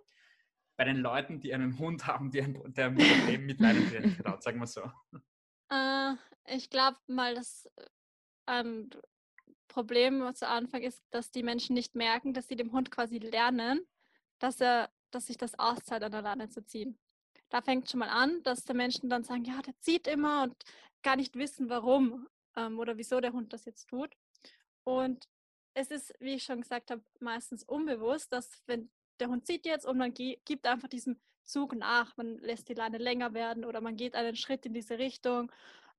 bei 0.76 0.84
den 0.84 0.98
Leuten, 0.98 1.40
die 1.40 1.52
einen 1.52 1.76
Hund 1.80 2.06
haben, 2.06 2.30
die 2.30 2.42
ein, 2.42 2.74
der 2.74 2.86
ein 2.86 2.96
Problem 2.96 3.44
mit 3.44 3.60
Leinenführigkeit 3.60 4.26
hat, 4.26 4.42
sagen 4.42 4.60
wir 4.60 4.66
so. 4.66 4.90
Äh, 5.74 6.16
ich 6.48 6.68
glaube 6.68 6.98
mal, 7.06 7.34
das 7.34 7.66
ähm, 8.46 8.90
Problem 9.68 10.34
zu 10.34 10.46
Anfang 10.46 10.82
ist, 10.82 11.02
dass 11.08 11.30
die 11.30 11.42
Menschen 11.42 11.72
nicht 11.72 11.94
merken, 11.94 12.34
dass 12.34 12.46
sie 12.46 12.56
dem 12.56 12.72
Hund 12.72 12.90
quasi 12.90 13.16
lernen, 13.16 13.80
dass 14.38 14.60
er, 14.60 14.90
dass 15.10 15.28
sich 15.28 15.38
das 15.38 15.58
auszahlt, 15.58 16.02
an 16.02 16.12
der 16.12 16.20
Leine 16.20 16.50
zu 16.50 16.62
ziehen 16.62 16.98
da 17.52 17.60
fängt 17.60 17.90
schon 17.90 18.00
mal 18.00 18.08
an, 18.08 18.42
dass 18.44 18.64
die 18.64 18.72
Menschen 18.72 19.10
dann 19.10 19.24
sagen, 19.24 19.44
ja, 19.44 19.60
der 19.60 19.78
zieht 19.78 20.06
immer 20.06 20.44
und 20.44 20.56
gar 21.02 21.16
nicht 21.16 21.36
wissen, 21.36 21.68
warum 21.68 22.26
ähm, 22.56 22.78
oder 22.78 22.96
wieso 22.96 23.20
der 23.20 23.32
Hund 23.32 23.52
das 23.52 23.66
jetzt 23.66 23.88
tut. 23.88 24.10
Und 24.84 25.28
es 25.74 25.90
ist, 25.90 26.14
wie 26.18 26.34
ich 26.34 26.44
schon 26.44 26.62
gesagt 26.62 26.90
habe, 26.90 27.02
meistens 27.20 27.62
unbewusst, 27.62 28.32
dass 28.32 28.62
wenn 28.66 28.90
der 29.20 29.28
Hund 29.28 29.46
zieht 29.46 29.66
jetzt 29.66 29.84
und 29.84 29.98
man 29.98 30.14
gibt 30.14 30.66
einfach 30.66 30.88
diesem 30.88 31.20
Zug 31.44 31.74
nach, 31.74 32.16
man 32.16 32.38
lässt 32.38 32.70
die 32.70 32.74
Leine 32.74 32.96
länger 32.96 33.34
werden 33.34 33.66
oder 33.66 33.82
man 33.82 33.96
geht 33.96 34.14
einen 34.14 34.36
Schritt 34.36 34.64
in 34.64 34.72
diese 34.72 34.98
Richtung. 34.98 35.52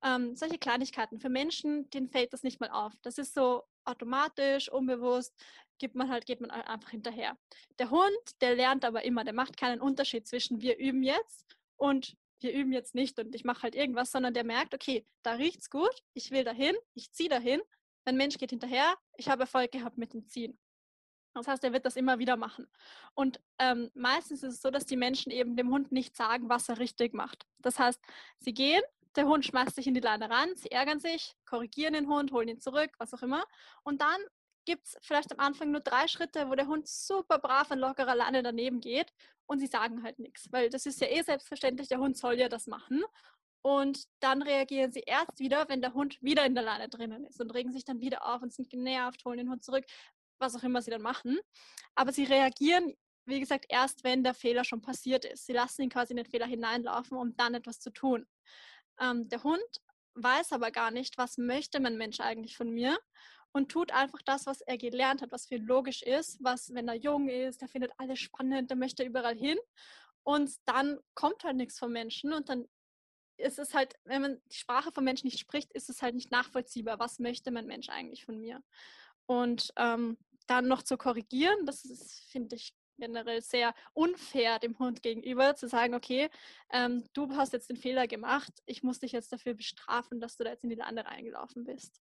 Ähm, 0.04 0.36
solche 0.36 0.58
Kleinigkeiten. 0.58 1.20
Für 1.20 1.30
Menschen, 1.30 1.88
denen 1.92 2.10
fällt 2.10 2.34
das 2.34 2.42
nicht 2.42 2.62
mal 2.62 2.72
auf. 2.72 2.94
Das 3.04 3.20
ist 3.20 3.36
so 3.36 3.64
automatisch, 3.86 4.70
unbewusst 4.70 5.36
gibt 5.84 5.96
man 5.96 6.10
halt, 6.10 6.26
geht 6.26 6.40
man 6.40 6.50
einfach 6.50 6.92
hinterher. 6.92 7.38
Der 7.78 7.90
Hund, 7.90 8.24
der 8.40 8.56
lernt 8.56 8.86
aber 8.86 9.04
immer, 9.04 9.26
der 9.26 9.34
macht 9.34 9.58
keinen 9.58 9.82
Unterschied 9.82 10.26
zwischen 10.26 10.62
wir 10.62 10.78
üben 10.78 11.04
jetzt 11.04 11.46
und 11.76 12.16
wir 12.40 12.54
üben 12.54 12.72
jetzt 12.72 12.96
nicht 12.96 13.20
und 13.20 13.36
ich 13.36 13.44
mache 13.44 13.64
halt 13.64 13.76
irgendwas, 13.76 14.10
sondern 14.10 14.34
der 14.34 14.46
merkt, 14.46 14.74
okay, 14.74 15.06
da 15.24 15.34
riecht's 15.34 15.70
gut, 15.70 15.94
ich 16.14 16.32
will 16.32 16.46
dahin, 16.46 16.74
ich 16.94 17.12
ziehe 17.12 17.28
dahin, 17.28 17.60
mein 18.06 18.16
Mensch 18.16 18.38
geht 18.38 18.52
hinterher, 18.52 18.96
ich 19.18 19.28
habe 19.28 19.42
Erfolg 19.42 19.74
gehabt 19.74 19.98
mit 19.98 20.14
dem 20.14 20.26
Ziehen. 20.26 20.58
Das 21.34 21.50
heißt, 21.50 21.66
er 21.66 21.74
wird 21.74 21.86
das 21.86 21.98
immer 21.98 22.18
wieder 22.18 22.38
machen. 22.38 22.66
Und 23.14 23.42
ähm, 23.60 23.92
meistens 23.94 24.42
ist 24.42 24.54
es 24.54 24.62
so, 24.62 24.72
dass 24.72 24.86
die 24.86 24.96
Menschen 24.96 25.34
eben 25.34 25.58
dem 25.58 25.70
Hund 25.70 25.92
nicht 25.92 26.16
sagen, 26.16 26.48
was 26.48 26.70
er 26.70 26.80
richtig 26.80 27.14
macht. 27.14 27.46
Das 27.58 27.78
heißt, 27.78 28.00
sie 28.40 28.54
gehen, 28.54 28.84
der 29.18 29.26
Hund 29.26 29.46
schmeißt 29.46 29.76
sich 29.76 29.88
in 29.88 29.96
die 29.96 30.00
Leine 30.00 30.30
ran, 30.30 30.56
sie 30.56 30.72
ärgern 30.72 31.02
sich, 31.02 31.34
korrigieren 31.46 31.94
den 31.94 32.08
Hund, 32.08 32.32
holen 32.32 32.48
ihn 32.48 32.62
zurück, 32.62 32.92
was 33.00 33.14
auch 33.14 33.22
immer. 33.22 33.44
Und 33.84 34.00
dann 34.00 34.22
gibt 34.66 34.86
es 34.86 34.98
vielleicht 35.02 35.32
am 35.32 35.40
Anfang 35.40 35.72
nur 35.72 35.82
drei 35.82 36.08
Schritte, 36.08 36.50
wo 36.50 36.56
der 36.56 36.68
Hund 36.68 36.88
super 36.88 37.40
brav 37.40 37.72
und 37.72 37.80
locker 37.80 38.08
alleine 38.08 38.44
daneben 38.44 38.80
geht 38.80 39.12
und 39.46 39.60
sie 39.60 39.68
sagen 39.68 40.04
halt 40.04 40.20
nichts, 40.20 40.52
weil 40.52 40.70
das 40.70 40.86
ist 40.86 41.02
ja 41.02 41.08
eh 41.08 41.22
selbstverständlich, 41.22 41.88
der 41.88 42.00
Hund 42.00 42.18
soll 42.18 42.40
ja 42.40 42.50
das 42.50 42.68
machen. 42.68 43.04
Und 43.62 44.04
dann 44.20 44.42
reagieren 44.42 44.92
sie 44.92 45.04
erst 45.06 45.40
wieder, 45.40 45.70
wenn 45.70 45.82
der 45.82 45.94
Hund 45.94 46.22
wieder 46.22 46.46
in 46.46 46.54
der 46.54 46.66
Leine 46.66 46.90
drinnen 46.90 47.26
ist 47.26 47.40
und 47.40 47.52
regen 47.52 47.72
sich 47.72 47.86
dann 47.86 48.02
wieder 48.02 48.26
auf 48.26 48.42
und 48.42 48.52
sind 48.52 48.70
genervt, 48.70 49.24
holen 49.24 49.38
den 49.38 49.50
Hund 49.50 49.64
zurück, 49.64 49.86
was 50.38 50.56
auch 50.56 50.64
immer 50.64 50.82
sie 50.82 50.92
dann 50.92 51.02
machen. 51.02 51.40
Aber 51.96 52.12
sie 52.12 52.26
reagieren 52.26 52.94
wie 53.26 53.40
gesagt, 53.40 53.66
erst 53.70 54.04
wenn 54.04 54.24
der 54.24 54.34
Fehler 54.34 54.64
schon 54.64 54.82
passiert 54.82 55.26
ist. 55.26 55.46
Sie 55.46 55.54
lassen 55.54 55.84
ihn 55.84 55.90
quasi 55.90 56.14
in 56.14 56.18
den 56.18 56.26
Fehler 56.26 56.46
hineinlaufen, 56.46 57.18
um 57.18 57.36
dann 57.38 57.54
etwas 57.54 57.80
zu 57.80 57.92
tun. 57.92 58.28
Ähm, 59.00 59.30
der 59.30 59.44
Hund 59.44 59.64
weiß 60.16 60.52
aber 60.52 60.72
gar 60.72 60.92
nicht, 60.92 61.18
was 61.18 61.38
möchte 61.38 61.80
mein 61.80 61.98
Mensch 61.98 62.20
eigentlich 62.20 62.58
von 62.58 62.70
mir 62.70 62.98
und 63.54 63.72
tut 63.72 63.92
einfach 63.92 64.22
das, 64.24 64.46
was 64.46 64.62
er 64.62 64.78
gelernt 64.78 65.22
hat, 65.22 65.32
was 65.32 65.46
für 65.46 65.58
logisch 65.58 66.02
ist, 66.02 66.44
was, 66.44 66.74
wenn 66.74 66.88
er 66.88 66.96
jung 66.96 67.30
ist, 67.30 67.62
der 67.62 67.70
findet 67.70 67.92
alles 67.98 68.20
spannend, 68.20 68.70
der 68.70 68.78
möchte 68.78 69.04
überall 69.04 69.36
hin 69.38 69.58
und 70.24 70.52
dann 70.66 71.00
kommt 71.14 71.44
halt 71.44 71.56
nichts 71.56 71.80
vom 71.80 71.92
Menschen 71.92 72.34
und 72.34 72.50
dann 72.50 72.68
ist 73.38 73.60
es 73.60 73.74
halt, 73.74 73.96
wenn 74.06 74.22
man 74.22 74.42
die 74.52 74.56
Sprache 74.58 74.92
vom 74.92 75.04
Menschen 75.04 75.28
nicht 75.28 75.40
spricht, 75.40 75.72
ist 75.74 75.90
es 75.90 76.02
halt 76.02 76.16
nicht 76.16 76.32
nachvollziehbar, 76.32 77.00
was 77.00 77.20
möchte 77.20 77.52
mein 77.52 77.66
Mensch 77.66 77.90
eigentlich 77.90 78.26
von 78.26 78.40
mir. 78.40 78.62
Und 79.26 79.74
ähm, 79.76 80.18
dann 80.48 80.68
noch 80.68 80.84
zu 80.84 80.98
korrigieren, 80.98 81.66
das 81.66 81.82
finde 82.30 82.56
ich, 82.56 82.76
generell 82.98 83.42
sehr 83.42 83.74
unfair 83.94 84.60
dem 84.60 84.78
Hund 84.78 85.02
gegenüber, 85.02 85.56
zu 85.56 85.68
sagen, 85.68 85.96
okay, 85.96 86.30
ähm, 86.72 87.04
du 87.14 87.36
hast 87.36 87.54
jetzt 87.54 87.70
den 87.70 87.78
Fehler 87.78 88.08
gemacht, 88.08 88.54
ich 88.66 88.84
muss 88.84 89.00
dich 89.00 89.12
jetzt 89.14 89.32
dafür 89.34 89.56
bestrafen, 89.56 90.22
dass 90.22 90.38
du 90.38 90.44
da 90.44 90.52
jetzt 90.52 90.64
in 90.64 90.70
die 90.70 90.76
Lande 90.76 91.04
reingelaufen 91.04 91.64
bist. 91.64 92.02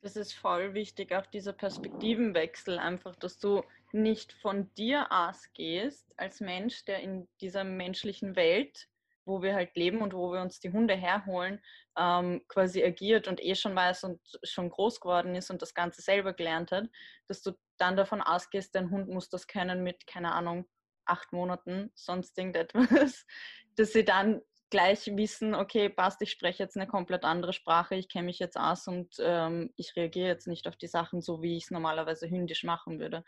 Das 0.00 0.16
ist 0.16 0.32
voll 0.32 0.74
wichtig, 0.74 1.12
auch 1.12 1.26
dieser 1.26 1.52
Perspektivenwechsel, 1.52 2.78
einfach, 2.78 3.16
dass 3.16 3.38
du 3.38 3.62
nicht 3.92 4.32
von 4.32 4.72
dir 4.74 5.10
ausgehst 5.10 6.12
als 6.16 6.40
Mensch, 6.40 6.84
der 6.84 7.00
in 7.00 7.28
dieser 7.40 7.64
menschlichen 7.64 8.36
Welt 8.36 8.88
wo 9.28 9.42
wir 9.42 9.54
halt 9.54 9.76
leben 9.76 10.00
und 10.00 10.14
wo 10.14 10.32
wir 10.32 10.40
uns 10.40 10.58
die 10.58 10.72
Hunde 10.72 10.96
herholen, 10.96 11.60
ähm, 11.96 12.42
quasi 12.48 12.82
agiert 12.82 13.28
und 13.28 13.44
eh 13.44 13.54
schon 13.54 13.76
weiß 13.76 14.04
und 14.04 14.20
schon 14.42 14.70
groß 14.70 15.00
geworden 15.00 15.36
ist 15.36 15.50
und 15.50 15.62
das 15.62 15.74
Ganze 15.74 16.02
selber 16.02 16.32
gelernt 16.32 16.72
hat, 16.72 16.88
dass 17.28 17.42
du 17.42 17.52
dann 17.76 17.94
davon 17.94 18.22
ausgehst, 18.22 18.74
dein 18.74 18.90
Hund 18.90 19.08
muss 19.08 19.28
das 19.28 19.46
können 19.46 19.84
mit, 19.84 20.06
keine 20.06 20.32
Ahnung, 20.32 20.66
acht 21.04 21.32
Monaten, 21.32 21.92
sonst 21.94 22.36
irgendetwas, 22.38 23.26
dass 23.76 23.92
sie 23.92 24.04
dann 24.04 24.40
gleich 24.70 25.06
wissen, 25.16 25.54
okay, 25.54 25.88
passt, 25.88 26.20
ich 26.22 26.30
spreche 26.30 26.62
jetzt 26.62 26.76
eine 26.76 26.86
komplett 26.86 27.24
andere 27.24 27.52
Sprache, 27.52 27.94
ich 27.94 28.08
kenne 28.08 28.26
mich 28.26 28.38
jetzt 28.38 28.56
aus 28.56 28.86
und 28.86 29.14
ähm, 29.20 29.72
ich 29.76 29.96
reagiere 29.96 30.28
jetzt 30.28 30.46
nicht 30.46 30.68
auf 30.68 30.76
die 30.76 30.86
Sachen 30.86 31.20
so, 31.22 31.42
wie 31.42 31.56
ich 31.56 31.64
es 31.64 31.70
normalerweise 31.70 32.28
hündisch 32.28 32.64
machen 32.64 33.00
würde. 33.00 33.24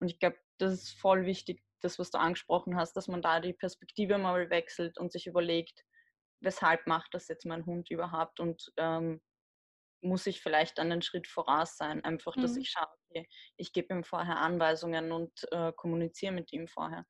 Und 0.00 0.10
ich 0.10 0.18
glaube, 0.18 0.36
das 0.58 0.72
ist 0.72 0.98
voll 0.98 1.26
wichtig, 1.26 1.62
das, 1.80 1.98
was 1.98 2.10
du 2.10 2.18
angesprochen 2.18 2.76
hast, 2.76 2.94
dass 2.94 3.08
man 3.08 3.22
da 3.22 3.40
die 3.40 3.52
Perspektive 3.52 4.18
mal 4.18 4.50
wechselt 4.50 4.98
und 4.98 5.12
sich 5.12 5.26
überlegt, 5.26 5.84
weshalb 6.40 6.86
macht 6.86 7.14
das 7.14 7.28
jetzt 7.28 7.46
mein 7.46 7.66
Hund 7.66 7.90
überhaupt 7.90 8.40
und 8.40 8.72
ähm, 8.76 9.20
muss 10.00 10.26
ich 10.26 10.40
vielleicht 10.40 10.78
einen 10.78 11.02
Schritt 11.02 11.26
voraus 11.26 11.76
sein. 11.76 12.04
Einfach, 12.04 12.34
dass 12.36 12.54
mhm. 12.54 12.60
ich 12.60 12.70
schaue, 12.70 12.86
okay, 13.08 13.28
ich 13.56 13.72
gebe 13.72 13.94
ihm 13.94 14.04
vorher 14.04 14.36
Anweisungen 14.36 15.12
und 15.12 15.32
äh, 15.50 15.72
kommuniziere 15.72 16.32
mit 16.32 16.52
ihm 16.52 16.68
vorher. 16.68 17.04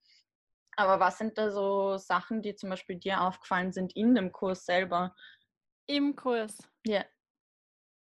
Aber 0.79 1.01
was 1.01 1.19
sind 1.19 1.37
da 1.37 1.51
so 1.51 1.97
Sachen, 1.97 2.41
die 2.41 2.55
zum 2.55 2.71
Beispiel 2.71 2.95
dir 2.95 3.21
aufgefallen 3.21 3.73
sind 3.73 3.97
in 3.97 4.15
dem 4.15 4.31
Kurs 4.31 4.65
selber? 4.65 5.13
Im 5.89 6.15
Kurs. 6.15 6.57
Ja. 6.87 7.05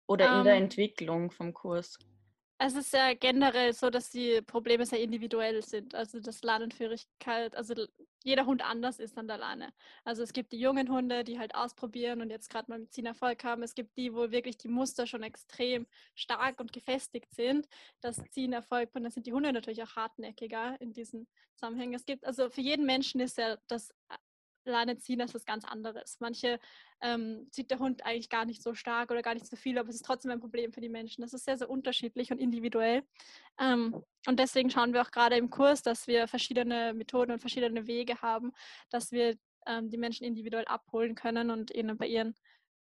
Oder 0.07 0.33
um, 0.33 0.39
in 0.39 0.45
der 0.45 0.55
ähm. 0.57 0.65
Entwicklung 0.65 1.31
vom 1.31 1.55
Kurs. 1.55 1.99
Es 2.61 2.75
ist 2.75 2.93
ja 2.93 3.15
generell 3.15 3.73
so, 3.73 3.89
dass 3.89 4.11
die 4.11 4.43
Probleme 4.43 4.85
sehr 4.85 5.01
individuell 5.01 5.63
sind. 5.63 5.95
Also 5.95 6.19
dass 6.19 6.43
Leinenführigkeit, 6.43 7.55
also 7.55 7.75
jeder 8.25 8.47
Hund 8.47 8.63
anders 8.69 8.99
ist 8.99 9.17
an 9.17 9.29
der 9.29 9.39
Leine. 9.39 9.73
Also 10.05 10.25
es 10.25 10.33
gibt 10.33 10.51
die 10.51 10.59
jungen 10.59 10.91
Hunde, 10.91 11.23
die 11.23 11.39
halt 11.39 11.55
ausprobieren 11.55 12.21
und 12.21 12.31
jetzt 12.31 12.51
gerade 12.51 12.69
mal 12.69 12.81
mit 12.81 12.93
Ziehen 12.93 13.07
Erfolg 13.07 13.45
haben. 13.45 13.63
Es 13.63 13.75
gibt 13.77 13.97
die, 13.97 14.13
wo 14.13 14.33
wirklich 14.33 14.59
die 14.59 14.67
Muster 14.67 15.07
schon 15.07 15.23
extrem 15.23 15.87
stark 16.17 16.59
und 16.59 16.73
gefestigt 16.73 17.33
sind. 17.33 17.69
Das 18.01 18.21
Ziehen 18.31 18.53
Erfolg 18.53 18.91
und 18.95 19.05
dann 19.05 19.13
sind 19.13 19.27
die 19.29 19.33
Hunde 19.33 19.53
natürlich 19.53 19.83
auch 19.85 19.95
hartnäckiger 19.95 20.81
in 20.81 20.93
diesen 20.93 21.29
Zusammenhängen. 21.55 21.95
Es 21.95 22.07
gibt 22.07 22.25
also 22.25 22.51
für 22.51 22.61
jeden 22.61 22.87
Menschen 22.87 23.21
ist 23.21 23.39
ja 23.39 23.57
das 23.69 23.95
Leine 24.71 24.99
ziehen, 24.99 25.19
das 25.19 25.31
ist 25.31 25.35
was 25.35 25.45
ganz 25.45 25.65
anderes. 25.65 26.19
Manche 26.21 26.59
ähm, 27.01 27.49
zieht 27.51 27.71
der 27.71 27.79
Hund 27.79 28.05
eigentlich 28.05 28.29
gar 28.29 28.45
nicht 28.45 28.63
so 28.63 28.75
stark 28.75 29.11
oder 29.11 29.23
gar 29.23 29.35
nicht 29.35 29.47
so 29.47 29.57
viel, 29.57 29.79
aber 29.79 29.89
es 29.89 29.97
ist 29.97 30.05
trotzdem 30.05 30.31
ein 30.31 30.41
Problem 30.41 30.73
für 30.73 30.81
die 30.81 30.89
Menschen. 30.89 31.23
Das 31.23 31.33
ist 31.33 31.45
sehr, 31.45 31.59
sehr 31.59 31.71
unterschiedlich 31.71 32.31
und 32.33 32.39
individuell. 32.39 33.03
Ähm, 33.61 34.03
und 34.27 34.39
deswegen 34.39 34.71
schauen 34.71 34.93
wir 34.93 35.03
auch 35.03 35.11
gerade 35.11 35.37
im 35.37 35.51
Kurs, 35.51 35.83
dass 35.83 36.07
wir 36.07 36.29
verschiedene 36.29 36.93
Methoden 36.95 37.33
und 37.33 37.41
verschiedene 37.41 37.87
Wege 37.87 38.21
haben, 38.23 38.53
dass 38.91 39.13
wir 39.13 39.37
ähm, 39.67 39.91
die 39.91 39.99
Menschen 39.99 40.25
individuell 40.25 40.65
abholen 40.67 41.15
können 41.15 41.51
und 41.51 41.71
ihnen 41.75 41.97
bei 41.97 42.07
ihren 42.07 42.35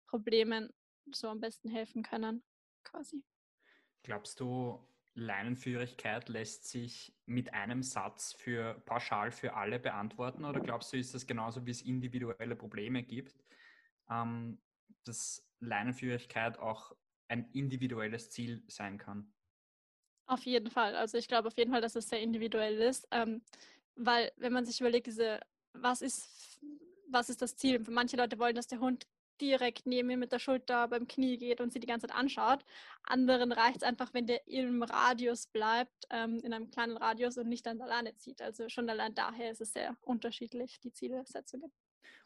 Problemen 0.07 0.71
so 1.12 1.28
am 1.28 1.40
besten 1.40 1.68
helfen 1.68 2.02
können, 2.02 2.42
quasi. 2.85 3.23
Glaubst 4.02 4.40
du, 4.40 4.80
Leinenführigkeit 5.18 6.28
lässt 6.28 6.68
sich 6.68 7.12
mit 7.26 7.52
einem 7.52 7.82
Satz 7.82 8.34
für 8.34 8.80
pauschal 8.87 9.30
für 9.32 9.54
alle 9.54 9.78
beantworten 9.78 10.44
oder 10.44 10.60
glaubst 10.60 10.92
du, 10.92 10.96
ist 10.96 11.14
das 11.14 11.26
genauso 11.26 11.66
wie 11.66 11.72
es 11.72 11.82
individuelle 11.82 12.56
Probleme 12.56 13.02
gibt, 13.02 13.44
ähm, 14.08 14.60
dass 15.04 15.46
Leinenführigkeit 15.60 16.58
auch 16.58 16.94
ein 17.28 17.50
individuelles 17.52 18.30
Ziel 18.30 18.62
sein 18.68 18.96
kann? 18.96 19.32
Auf 20.26 20.44
jeden 20.44 20.70
Fall. 20.70 20.94
Also 20.94 21.18
ich 21.18 21.26
glaube 21.26 21.48
auf 21.48 21.56
jeden 21.56 21.72
Fall, 21.72 21.80
dass 21.80 21.96
es 21.96 22.08
sehr 22.08 22.20
individuell 22.20 22.78
ist, 22.78 23.08
ähm, 23.10 23.42
weil 23.96 24.30
wenn 24.37 24.52
man 24.52 24.64
sich 24.64 24.80
überlegt, 24.80 25.08
diese, 25.08 25.40
was 25.72 26.00
ist, 26.00 26.60
was 27.08 27.28
ist 27.28 27.42
das 27.42 27.56
Ziel? 27.56 27.80
Manche 27.90 28.16
Leute 28.16 28.38
wollen, 28.38 28.54
dass 28.54 28.66
der 28.66 28.80
Hund 28.80 29.06
direkt 29.40 29.87
neben 29.87 30.09
mir 30.09 30.16
mit 30.16 30.33
der 30.33 30.38
Schulter 30.38 30.88
beim 30.88 31.07
Knie 31.07 31.37
geht 31.37 31.61
und 31.61 31.73
sie 31.73 31.80
die 31.80 31.87
ganze 31.87 32.07
Zeit 32.07 32.16
anschaut. 32.16 32.64
Anderen 33.02 33.52
reicht 33.52 33.78
es 33.78 33.83
einfach, 33.83 34.12
wenn 34.14 34.26
der 34.26 34.47
im 34.47 34.83
Radius 34.83 35.47
bleibt, 35.47 36.07
ähm, 36.11 36.40
in 36.42 36.52
einem 36.52 36.71
kleinen 36.71 36.97
Radius 36.97 37.38
und 37.38 37.49
nicht 37.49 37.66
dann 37.66 37.80
alleine 37.80 38.16
zieht. 38.16 38.42
Also 38.42 38.68
schon 38.68 38.88
allein 38.88 39.14
daher 39.14 39.50
ist 39.50 39.61
es 39.61 39.73
sehr 39.73 39.97
unterschiedlich, 40.02 40.80
die 40.80 40.92
Zielsetzungen. 40.92 41.73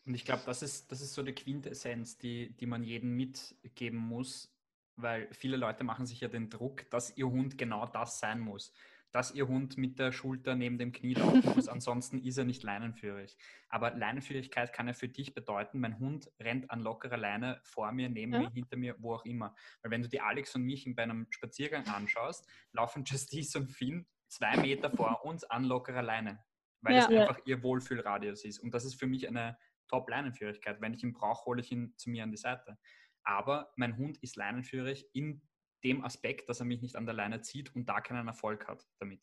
Und 0.04 0.14
ich 0.14 0.24
glaube, 0.24 0.42
das 0.46 0.62
ist, 0.62 0.90
das 0.90 1.00
ist 1.00 1.14
so 1.14 1.22
die 1.22 1.34
Quintessenz, 1.34 2.18
die, 2.18 2.56
die 2.56 2.66
man 2.66 2.82
jedem 2.82 3.16
mitgeben 3.16 3.98
muss, 3.98 4.52
weil 4.96 5.32
viele 5.32 5.56
Leute 5.56 5.84
machen 5.84 6.06
sich 6.06 6.20
ja 6.20 6.28
den 6.28 6.50
Druck, 6.50 6.88
dass 6.90 7.16
ihr 7.16 7.28
Hund 7.28 7.56
genau 7.56 7.86
das 7.86 8.18
sein 8.18 8.40
muss 8.40 8.72
dass 9.12 9.30
ihr 9.30 9.46
Hund 9.46 9.76
mit 9.76 9.98
der 9.98 10.10
Schulter 10.10 10.54
neben 10.54 10.78
dem 10.78 10.90
Knie 10.90 11.14
laufen 11.14 11.42
muss, 11.54 11.68
ansonsten 11.68 12.18
ist 12.18 12.38
er 12.38 12.44
nicht 12.44 12.62
leinenführig. 12.62 13.36
Aber 13.68 13.94
Leinenführigkeit 13.94 14.72
kann 14.72 14.88
ja 14.88 14.94
für 14.94 15.08
dich 15.08 15.34
bedeuten, 15.34 15.80
mein 15.80 15.98
Hund 15.98 16.30
rennt 16.40 16.70
an 16.70 16.80
lockerer 16.80 17.18
Leine 17.18 17.60
vor 17.62 17.92
mir, 17.92 18.08
neben 18.08 18.32
ja. 18.32 18.40
mir, 18.40 18.50
hinter 18.50 18.76
mir, 18.76 18.96
wo 18.98 19.14
auch 19.14 19.24
immer. 19.24 19.54
Weil 19.82 19.90
wenn 19.90 20.02
du 20.02 20.08
die 20.08 20.20
Alex 20.20 20.54
und 20.54 20.62
mich 20.62 20.90
bei 20.96 21.02
einem 21.02 21.26
Spaziergang 21.30 21.86
anschaust, 21.86 22.48
laufen 22.72 23.04
Justice 23.04 23.58
und 23.58 23.70
Finn 23.70 24.06
zwei 24.28 24.56
Meter 24.56 24.90
vor 24.90 25.22
uns 25.24 25.44
an 25.44 25.64
lockerer 25.64 26.02
Leine, 26.02 26.42
weil 26.80 26.94
ja. 26.94 27.00
es 27.00 27.08
einfach 27.08 27.38
ihr 27.44 27.62
Wohlfühlradius 27.62 28.44
ist. 28.44 28.58
Und 28.60 28.72
das 28.72 28.84
ist 28.84 28.98
für 28.98 29.06
mich 29.06 29.28
eine 29.28 29.58
Top-Leinenführigkeit. 29.88 30.80
Wenn 30.80 30.94
ich 30.94 31.02
ihn 31.02 31.12
brauche, 31.12 31.44
hole 31.44 31.60
ich 31.60 31.70
ihn 31.70 31.94
zu 31.98 32.08
mir 32.08 32.22
an 32.22 32.30
die 32.30 32.38
Seite. 32.38 32.78
Aber 33.24 33.72
mein 33.76 33.98
Hund 33.98 34.18
ist 34.18 34.36
leinenführig 34.36 35.06
in 35.12 35.42
dem 35.84 36.04
Aspekt, 36.04 36.48
dass 36.48 36.60
er 36.60 36.66
mich 36.66 36.82
nicht 36.82 36.96
an 36.96 37.06
der 37.06 37.14
Leine 37.14 37.40
zieht 37.40 37.74
und 37.74 37.86
da 37.86 38.00
keinen 38.00 38.26
Erfolg 38.26 38.66
hat 38.68 38.86
damit. 38.98 39.20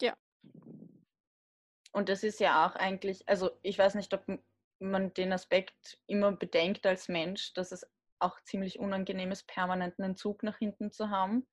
Ja. 0.00 0.14
Und 1.92 2.08
das 2.08 2.22
ist 2.22 2.40
ja 2.40 2.66
auch 2.66 2.74
eigentlich, 2.74 3.28
also 3.28 3.50
ich 3.62 3.78
weiß 3.78 3.94
nicht, 3.94 4.12
ob 4.14 4.24
man 4.78 5.14
den 5.14 5.32
Aspekt 5.32 5.98
immer 6.06 6.32
bedenkt 6.32 6.86
als 6.86 7.08
Mensch, 7.08 7.52
dass 7.54 7.72
es 7.72 7.86
auch 8.18 8.40
ziemlich 8.42 8.78
unangenehm 8.78 9.30
ist, 9.30 9.46
permanenten 9.46 10.04
Entzug 10.04 10.42
nach 10.42 10.58
hinten 10.58 10.90
zu 10.90 11.10
haben. 11.10 11.46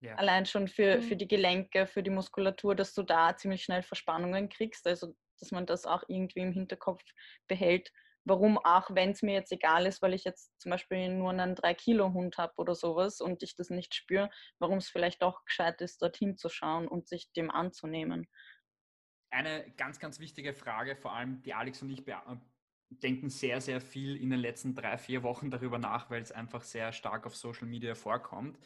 Ja. 0.00 0.14
Allein 0.16 0.44
schon 0.46 0.68
für, 0.68 0.98
mhm. 0.98 1.02
für 1.02 1.16
die 1.16 1.28
Gelenke, 1.28 1.86
für 1.86 2.02
die 2.02 2.10
Muskulatur, 2.10 2.74
dass 2.74 2.94
du 2.94 3.02
da 3.02 3.36
ziemlich 3.36 3.62
schnell 3.62 3.82
Verspannungen 3.82 4.48
kriegst. 4.48 4.86
Also, 4.86 5.16
dass 5.40 5.50
man 5.50 5.66
das 5.66 5.86
auch 5.86 6.04
irgendwie 6.08 6.40
im 6.40 6.52
Hinterkopf 6.52 7.02
behält 7.48 7.92
warum 8.26 8.58
auch, 8.58 8.90
wenn 8.90 9.10
es 9.10 9.22
mir 9.22 9.34
jetzt 9.34 9.52
egal 9.52 9.86
ist, 9.86 10.02
weil 10.02 10.12
ich 10.12 10.24
jetzt 10.24 10.60
zum 10.60 10.70
Beispiel 10.70 11.08
nur 11.08 11.30
einen 11.30 11.54
3-Kilo-Hund 11.54 12.36
habe 12.38 12.52
oder 12.56 12.74
sowas 12.74 13.20
und 13.20 13.42
ich 13.42 13.54
das 13.54 13.70
nicht 13.70 13.94
spüre, 13.94 14.28
warum 14.58 14.78
es 14.78 14.88
vielleicht 14.88 15.22
auch 15.22 15.44
gescheit 15.44 15.80
ist, 15.80 16.02
dorthin 16.02 16.36
zu 16.36 16.48
schauen 16.48 16.88
und 16.88 17.08
sich 17.08 17.32
dem 17.32 17.50
anzunehmen. 17.50 18.26
Eine 19.30 19.70
ganz, 19.76 20.00
ganz 20.00 20.18
wichtige 20.18 20.54
Frage, 20.54 20.96
vor 20.96 21.14
allem 21.14 21.40
die 21.42 21.54
Alex 21.54 21.82
und 21.82 21.90
ich 21.90 22.06
äh, 22.08 22.16
denken 22.90 23.30
sehr, 23.30 23.60
sehr 23.60 23.80
viel 23.80 24.16
in 24.16 24.30
den 24.30 24.40
letzten 24.40 24.74
drei, 24.74 24.98
vier 24.98 25.22
Wochen 25.22 25.50
darüber 25.50 25.78
nach, 25.78 26.10
weil 26.10 26.22
es 26.22 26.32
einfach 26.32 26.62
sehr 26.62 26.92
stark 26.92 27.26
auf 27.26 27.36
Social 27.36 27.68
Media 27.68 27.94
vorkommt. 27.94 28.58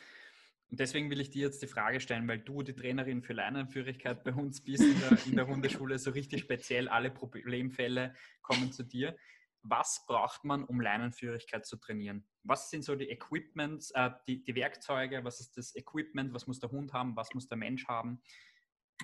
Und 0.70 0.80
deswegen 0.80 1.10
will 1.10 1.20
ich 1.20 1.30
dir 1.30 1.42
jetzt 1.42 1.62
die 1.62 1.66
Frage 1.66 2.00
stellen, 2.00 2.28
weil 2.28 2.38
du 2.38 2.62
die 2.62 2.74
Trainerin 2.74 3.22
für 3.22 3.32
Leinenführigkeit 3.32 4.22
bei 4.22 4.32
uns 4.32 4.62
bist 4.62 4.84
in 4.84 5.00
der, 5.00 5.26
in 5.26 5.36
der 5.36 5.46
Hundeschule, 5.48 5.98
so 5.98 6.12
richtig 6.12 6.42
speziell 6.42 6.88
alle 6.88 7.10
Problemfälle 7.10 8.14
kommen 8.40 8.72
zu 8.72 8.84
dir 8.84 9.16
was 9.62 10.04
braucht 10.06 10.44
man, 10.44 10.64
um 10.64 10.80
Leinenführigkeit 10.80 11.66
zu 11.66 11.76
trainieren? 11.76 12.26
Was 12.44 12.70
sind 12.70 12.84
so 12.84 12.96
die 12.96 13.10
Equipments, 13.10 13.90
äh, 13.92 14.10
die, 14.26 14.42
die 14.42 14.54
Werkzeuge, 14.54 15.24
was 15.24 15.40
ist 15.40 15.56
das 15.56 15.74
Equipment, 15.76 16.32
was 16.32 16.46
muss 16.46 16.60
der 16.60 16.70
Hund 16.70 16.92
haben, 16.92 17.16
was 17.16 17.32
muss 17.34 17.48
der 17.48 17.58
Mensch 17.58 17.86
haben? 17.86 18.22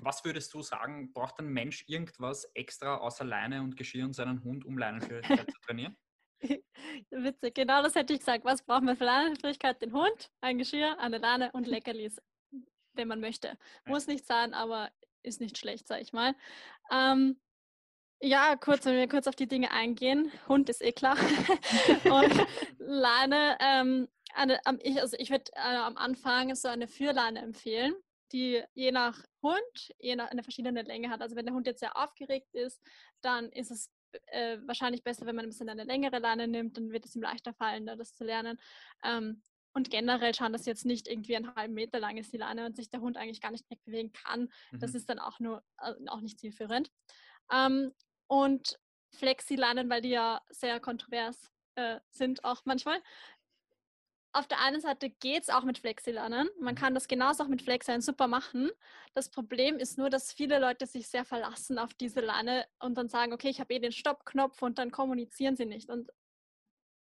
Was 0.03 0.25
würdest 0.25 0.53
du 0.53 0.63
sagen, 0.63 1.13
braucht 1.13 1.39
ein 1.39 1.49
Mensch 1.49 1.85
irgendwas 1.89 2.45
extra 2.55 2.97
außer 2.97 3.25
Leine 3.25 3.63
und 3.63 3.77
Geschirr 3.77 4.05
und 4.05 4.13
seinen 4.13 4.43
Hund, 4.45 4.65
um 4.65 4.77
Leinenführigkeit 4.79 5.51
zu 5.51 5.61
trainieren? 5.61 5.97
Witzig, 7.11 7.55
genau 7.55 7.83
das 7.83 7.95
hätte 7.95 8.13
ich 8.13 8.21
gesagt. 8.21 8.45
Was 8.45 8.63
braucht 8.63 8.83
man 8.83 8.97
für 8.97 9.05
Leinenführigkeit? 9.05 9.81
Den 9.81 9.93
Hund, 9.93 10.31
ein 10.41 10.59
Geschirr, 10.59 10.99
eine 10.99 11.19
Leine 11.19 11.51
und 11.53 11.67
Leckerlis, 11.67 12.21
wenn 12.93 13.09
man 13.09 13.21
möchte. 13.21 13.59
Muss 13.87 14.07
nicht 14.07 14.27
sein, 14.27 14.53
aber 14.53 14.91
ist 15.23 15.41
nicht 15.41 15.59
schlecht, 15.59 15.89
sag 15.89 16.01
ich 16.01 16.13
mal. 16.13 16.35
Ähm, 16.91 17.41
ja, 18.21 18.57
kurz, 18.57 18.85
wenn 18.85 18.97
wir 18.97 19.09
kurz 19.09 19.27
auf 19.27 19.37
die 19.37 19.49
Dinge 19.49 19.71
eingehen. 19.71 20.31
Hund 20.49 20.69
ist 20.69 20.83
eh 20.83 20.93
klar. 20.93 21.17
und 22.05 22.47
Leine, 22.79 23.57
ähm, 23.61 24.09
eine, 24.35 24.59
ich, 24.83 25.01
also 25.01 25.17
ich 25.19 25.31
würde 25.31 25.51
äh, 25.55 25.77
am 25.77 25.97
Anfang 25.97 26.55
so 26.55 26.69
eine 26.69 26.89
Führleine 26.89 27.41
empfehlen, 27.41 27.95
die 28.33 28.63
je 28.75 28.93
nach 28.93 29.19
Hund 29.43 29.95
je 29.99 30.17
nach, 30.17 30.31
eine 30.31 30.43
verschiedene 30.43 30.83
Länge 30.83 31.11
hat. 31.11 31.21
Also 31.23 31.37
wenn 31.37 31.47
der 31.47 31.55
Hund 31.55 31.67
jetzt 31.67 31.81
sehr 31.81 31.97
aufgeregt 31.97 32.55
ist, 32.55 32.81
dann 33.21 33.51
ist 33.51 33.71
es 33.71 33.91
äh, 34.27 34.59
wahrscheinlich 34.67 35.03
besser, 35.03 35.27
wenn 35.27 35.37
man 35.37 35.45
ein 35.45 35.51
bisschen 35.51 35.69
eine 35.69 35.85
längere 35.85 36.19
Leine 36.19 36.49
nimmt, 36.49 36.77
dann 36.77 36.91
wird 36.91 37.05
es 37.05 37.15
ihm 37.15 37.23
leichter 37.23 37.53
fallen, 37.53 37.87
das 37.87 38.15
zu 38.15 38.25
lernen. 38.25 38.59
Ähm, 39.05 39.43
und 39.73 39.91
generell 39.91 40.35
schauen, 40.35 40.55
dass 40.55 40.65
jetzt 40.65 40.87
nicht 40.87 41.07
irgendwie 41.07 41.37
einen 41.37 41.55
halben 41.55 41.75
Meter 41.75 42.01
lang 42.01 42.17
ist 42.17 42.33
die 42.33 42.39
Leine 42.39 42.65
und 42.65 42.77
sich 42.77 42.89
der 42.89 43.03
Hund 43.03 43.19
eigentlich 43.19 43.43
gar 43.43 43.51
nicht 43.51 43.71
wegbewegen 43.71 44.11
kann. 44.13 44.49
Mhm. 44.71 44.79
Das 44.79 44.95
ist 44.95 45.11
dann 45.11 45.19
auch 45.19 45.39
nur 45.39 45.63
äh, 45.83 45.93
auch 46.07 46.23
nicht 46.23 46.41
zielführend. 46.41 46.91
Ähm, 47.53 47.93
und 48.29 48.79
Flexi-Leinen, 49.13 49.89
weil 49.89 50.03
die 50.03 50.11
ja 50.11 50.41
sehr 50.51 50.81
kontrovers 50.81 51.51
äh, 51.77 52.01
sind 52.11 52.45
auch 52.45 52.63
manchmal. 52.65 53.01
Auf 54.33 54.47
der 54.47 54.61
einen 54.61 54.81
Seite 54.81 55.09
geht 55.09 55.45
es 55.45 55.49
auch 55.49 55.65
mit 55.65 55.79
Flexi-Leinen. 55.79 56.49
Man 56.61 56.75
mhm. 56.75 56.79
kann 56.79 56.95
das 56.95 57.09
genauso 57.09 57.45
auch 57.45 57.49
mit 57.49 57.63
Flexi 57.63 58.01
super 58.03 58.29
machen. 58.29 58.71
Das 59.15 59.31
Problem 59.31 59.79
ist 59.79 59.97
nur, 59.97 60.11
dass 60.11 60.33
viele 60.33 60.59
Leute 60.59 60.87
sich 60.87 61.09
sehr 61.09 61.25
verlassen 61.25 61.79
auf 61.79 61.95
diese 61.95 62.21
Leine 62.21 62.67
und 62.81 62.97
dann 62.97 63.09
sagen, 63.09 63.33
okay, 63.33 63.49
ich 63.49 63.61
habe 63.61 63.73
eh 63.73 63.79
den 63.79 63.93
Stoppknopf 63.93 64.61
und 64.61 64.79
dann 64.79 64.91
kommunizieren 64.91 65.57
sie 65.57 65.65
nicht. 65.65 65.89
Und 65.89 66.11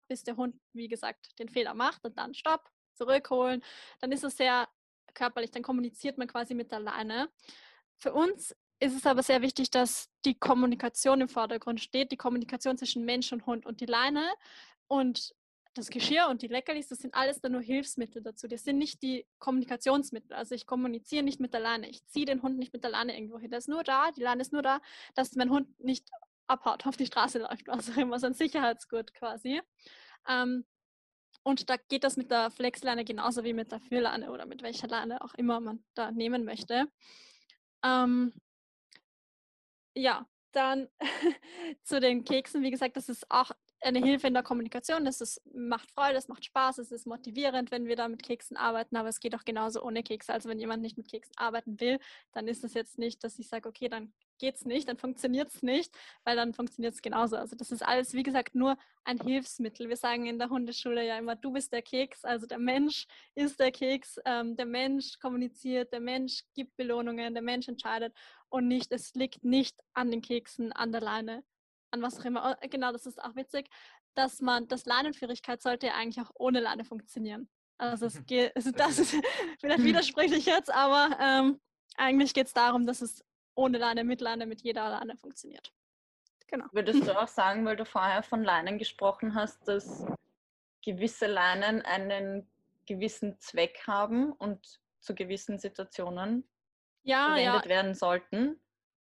bis 0.08 0.22
der 0.22 0.36
Hund, 0.36 0.60
wie 0.72 0.86
gesagt, 0.86 1.36
den 1.40 1.48
Fehler 1.48 1.74
macht 1.74 2.04
und 2.04 2.16
dann 2.16 2.34
Stopp, 2.34 2.70
zurückholen, 2.94 3.62
dann 4.00 4.12
ist 4.12 4.24
es 4.24 4.36
sehr 4.36 4.68
körperlich, 5.14 5.50
dann 5.50 5.62
kommuniziert 5.62 6.18
man 6.18 6.28
quasi 6.28 6.54
mit 6.54 6.72
der 6.72 6.80
Leine. 6.80 7.28
Für 7.98 8.12
uns 8.12 8.54
ist 8.78 8.94
es 8.94 9.06
aber 9.06 9.22
sehr 9.22 9.42
wichtig, 9.42 9.70
dass 9.70 10.08
die 10.24 10.34
Kommunikation 10.34 11.20
im 11.20 11.28
Vordergrund 11.28 11.80
steht, 11.80 12.12
die 12.12 12.16
Kommunikation 12.16 12.76
zwischen 12.76 13.04
Mensch 13.04 13.32
und 13.32 13.46
Hund 13.46 13.66
und 13.66 13.80
die 13.80 13.86
Leine 13.86 14.24
und 14.86 15.34
das 15.76 15.90
Geschirr 15.90 16.28
und 16.28 16.42
die 16.42 16.46
Leckerlis, 16.46 16.88
das 16.88 16.98
sind 16.98 17.14
alles 17.14 17.40
dann 17.40 17.52
nur 17.52 17.60
Hilfsmittel 17.60 18.22
dazu. 18.22 18.48
Das 18.48 18.64
sind 18.64 18.78
nicht 18.78 19.02
die 19.02 19.26
Kommunikationsmittel. 19.38 20.34
Also 20.34 20.54
ich 20.54 20.66
kommuniziere 20.66 21.22
nicht 21.22 21.38
mit 21.38 21.52
der 21.52 21.60
Leine. 21.60 21.88
Ich 21.88 22.06
ziehe 22.06 22.24
den 22.24 22.42
Hund 22.42 22.58
nicht 22.58 22.72
mit 22.72 22.82
der 22.82 22.90
Leine 22.90 23.14
irgendwo 23.14 23.38
hin. 23.38 23.50
Der 23.50 23.58
ist 23.58 23.68
nur 23.68 23.84
da, 23.84 24.10
die 24.12 24.22
Leine 24.22 24.40
ist 24.40 24.52
nur 24.52 24.62
da, 24.62 24.80
dass 25.14 25.34
mein 25.36 25.50
Hund 25.50 25.68
nicht 25.80 26.08
abhaut, 26.46 26.86
auf 26.86 26.96
die 26.96 27.06
Straße 27.06 27.38
läuft, 27.38 27.66
was 27.66 27.90
auch 27.90 27.96
immer, 27.96 28.18
so 28.18 28.26
ein 28.26 28.34
Sicherheitsgurt 28.34 29.14
quasi. 29.14 29.60
Ähm, 30.28 30.64
und 31.42 31.70
da 31.70 31.76
geht 31.76 32.04
das 32.04 32.16
mit 32.16 32.30
der 32.30 32.50
Flexleine 32.50 33.04
genauso 33.04 33.44
wie 33.44 33.52
mit 33.52 33.70
der 33.70 33.80
Führleine 33.80 34.30
oder 34.30 34.46
mit 34.46 34.62
welcher 34.62 34.88
Leine 34.88 35.22
auch 35.22 35.34
immer 35.34 35.60
man 35.60 35.84
da 35.94 36.10
nehmen 36.10 36.44
möchte. 36.44 36.88
Ähm, 37.84 38.32
ja, 39.96 40.26
dann 40.52 40.88
zu 41.82 42.00
den 42.00 42.24
Keksen, 42.24 42.62
wie 42.62 42.70
gesagt, 42.70 42.96
das 42.96 43.08
ist 43.08 43.30
auch 43.30 43.50
eine 43.80 44.00
Hilfe 44.00 44.26
in 44.26 44.34
der 44.34 44.42
Kommunikation. 44.42 45.04
Das 45.04 45.20
ist, 45.20 45.40
macht 45.54 45.90
Freude, 45.92 46.16
es 46.16 46.28
macht 46.28 46.44
Spaß, 46.44 46.78
es 46.78 46.92
ist 46.92 47.06
motivierend, 47.06 47.70
wenn 47.70 47.86
wir 47.86 47.96
da 47.96 48.08
mit 48.08 48.22
Keksen 48.22 48.56
arbeiten, 48.56 48.96
aber 48.96 49.08
es 49.08 49.20
geht 49.20 49.34
auch 49.34 49.44
genauso 49.44 49.82
ohne 49.82 50.02
Kekse. 50.02 50.32
Also 50.32 50.48
wenn 50.48 50.58
jemand 50.58 50.82
nicht 50.82 50.96
mit 50.96 51.08
Keksen 51.10 51.34
arbeiten 51.36 51.78
will, 51.80 51.98
dann 52.32 52.48
ist 52.48 52.64
es 52.64 52.74
jetzt 52.74 52.98
nicht, 52.98 53.22
dass 53.22 53.38
ich 53.38 53.48
sage, 53.48 53.68
okay, 53.68 53.88
dann 53.88 54.12
geht 54.38 54.56
es 54.56 54.64
nicht, 54.64 54.88
dann 54.88 54.98
funktioniert 54.98 55.48
es 55.54 55.62
nicht, 55.62 55.96
weil 56.24 56.36
dann 56.36 56.52
funktioniert 56.52 56.94
es 56.94 57.02
genauso. 57.02 57.36
Also 57.36 57.56
das 57.56 57.70
ist 57.70 57.82
alles, 57.82 58.12
wie 58.12 58.22
gesagt, 58.22 58.54
nur 58.54 58.76
ein 59.04 59.18
Hilfsmittel. 59.20 59.88
Wir 59.88 59.96
sagen 59.96 60.26
in 60.26 60.38
der 60.38 60.50
Hundeschule 60.50 61.06
ja 61.06 61.18
immer, 61.18 61.36
du 61.36 61.52
bist 61.52 61.72
der 61.72 61.82
Keks, 61.82 62.24
also 62.24 62.46
der 62.46 62.58
Mensch 62.58 63.06
ist 63.34 63.60
der 63.60 63.72
Keks, 63.72 64.18
ähm, 64.24 64.56
der 64.56 64.66
Mensch 64.66 65.18
kommuniziert, 65.20 65.92
der 65.92 66.00
Mensch 66.00 66.42
gibt 66.54 66.76
Belohnungen, 66.76 67.34
der 67.34 67.42
Mensch 67.42 67.68
entscheidet 67.68 68.14
und 68.48 68.68
nicht, 68.68 68.92
es 68.92 69.14
liegt 69.14 69.44
nicht 69.44 69.80
an 69.94 70.10
den 70.10 70.22
Keksen, 70.22 70.72
an 70.72 70.92
der 70.92 71.00
Leine, 71.00 71.44
an 71.96 72.02
was 72.02 72.20
auch 72.20 72.24
immer. 72.24 72.56
Oh, 72.62 72.68
genau, 72.68 72.92
das 72.92 73.06
ist 73.06 73.22
auch 73.22 73.34
witzig, 73.34 73.68
dass 74.14 74.40
man, 74.40 74.68
das 74.68 74.86
Leinenführigkeit 74.86 75.62
sollte 75.62 75.88
ja 75.88 75.94
eigentlich 75.94 76.24
auch 76.24 76.30
ohne 76.34 76.60
Leine 76.60 76.84
funktionieren. 76.84 77.48
Also 77.78 78.06
es 78.06 78.24
geht, 78.26 78.52
also 78.56 78.70
das 78.70 78.98
ist 78.98 79.14
vielleicht 79.60 79.84
widersprüchlich 79.84 80.46
jetzt, 80.46 80.72
aber 80.72 81.16
ähm, 81.20 81.60
eigentlich 81.96 82.34
geht 82.34 82.46
es 82.46 82.52
darum, 82.52 82.86
dass 82.86 83.02
es 83.02 83.24
ohne 83.54 83.78
Leine, 83.78 84.04
mit 84.04 84.20
Leine, 84.20 84.46
mit 84.46 84.62
jeder 84.62 84.88
Leine 84.90 85.16
funktioniert. 85.16 85.72
Genau. 86.48 86.66
Würdest 86.72 87.06
du 87.06 87.18
auch 87.18 87.28
sagen, 87.28 87.64
weil 87.64 87.76
du 87.76 87.84
vorher 87.84 88.22
von 88.22 88.44
Leinen 88.44 88.78
gesprochen 88.78 89.34
hast, 89.34 89.66
dass 89.66 90.06
gewisse 90.84 91.26
Leinen 91.26 91.82
einen 91.82 92.48
gewissen 92.86 93.38
Zweck 93.40 93.82
haben 93.86 94.32
und 94.32 94.80
zu 95.00 95.14
gewissen 95.14 95.58
Situationen 95.58 96.48
ja, 97.02 97.26
verwendet 97.28 97.64
ja. 97.64 97.68
werden 97.68 97.94
sollten? 97.94 98.60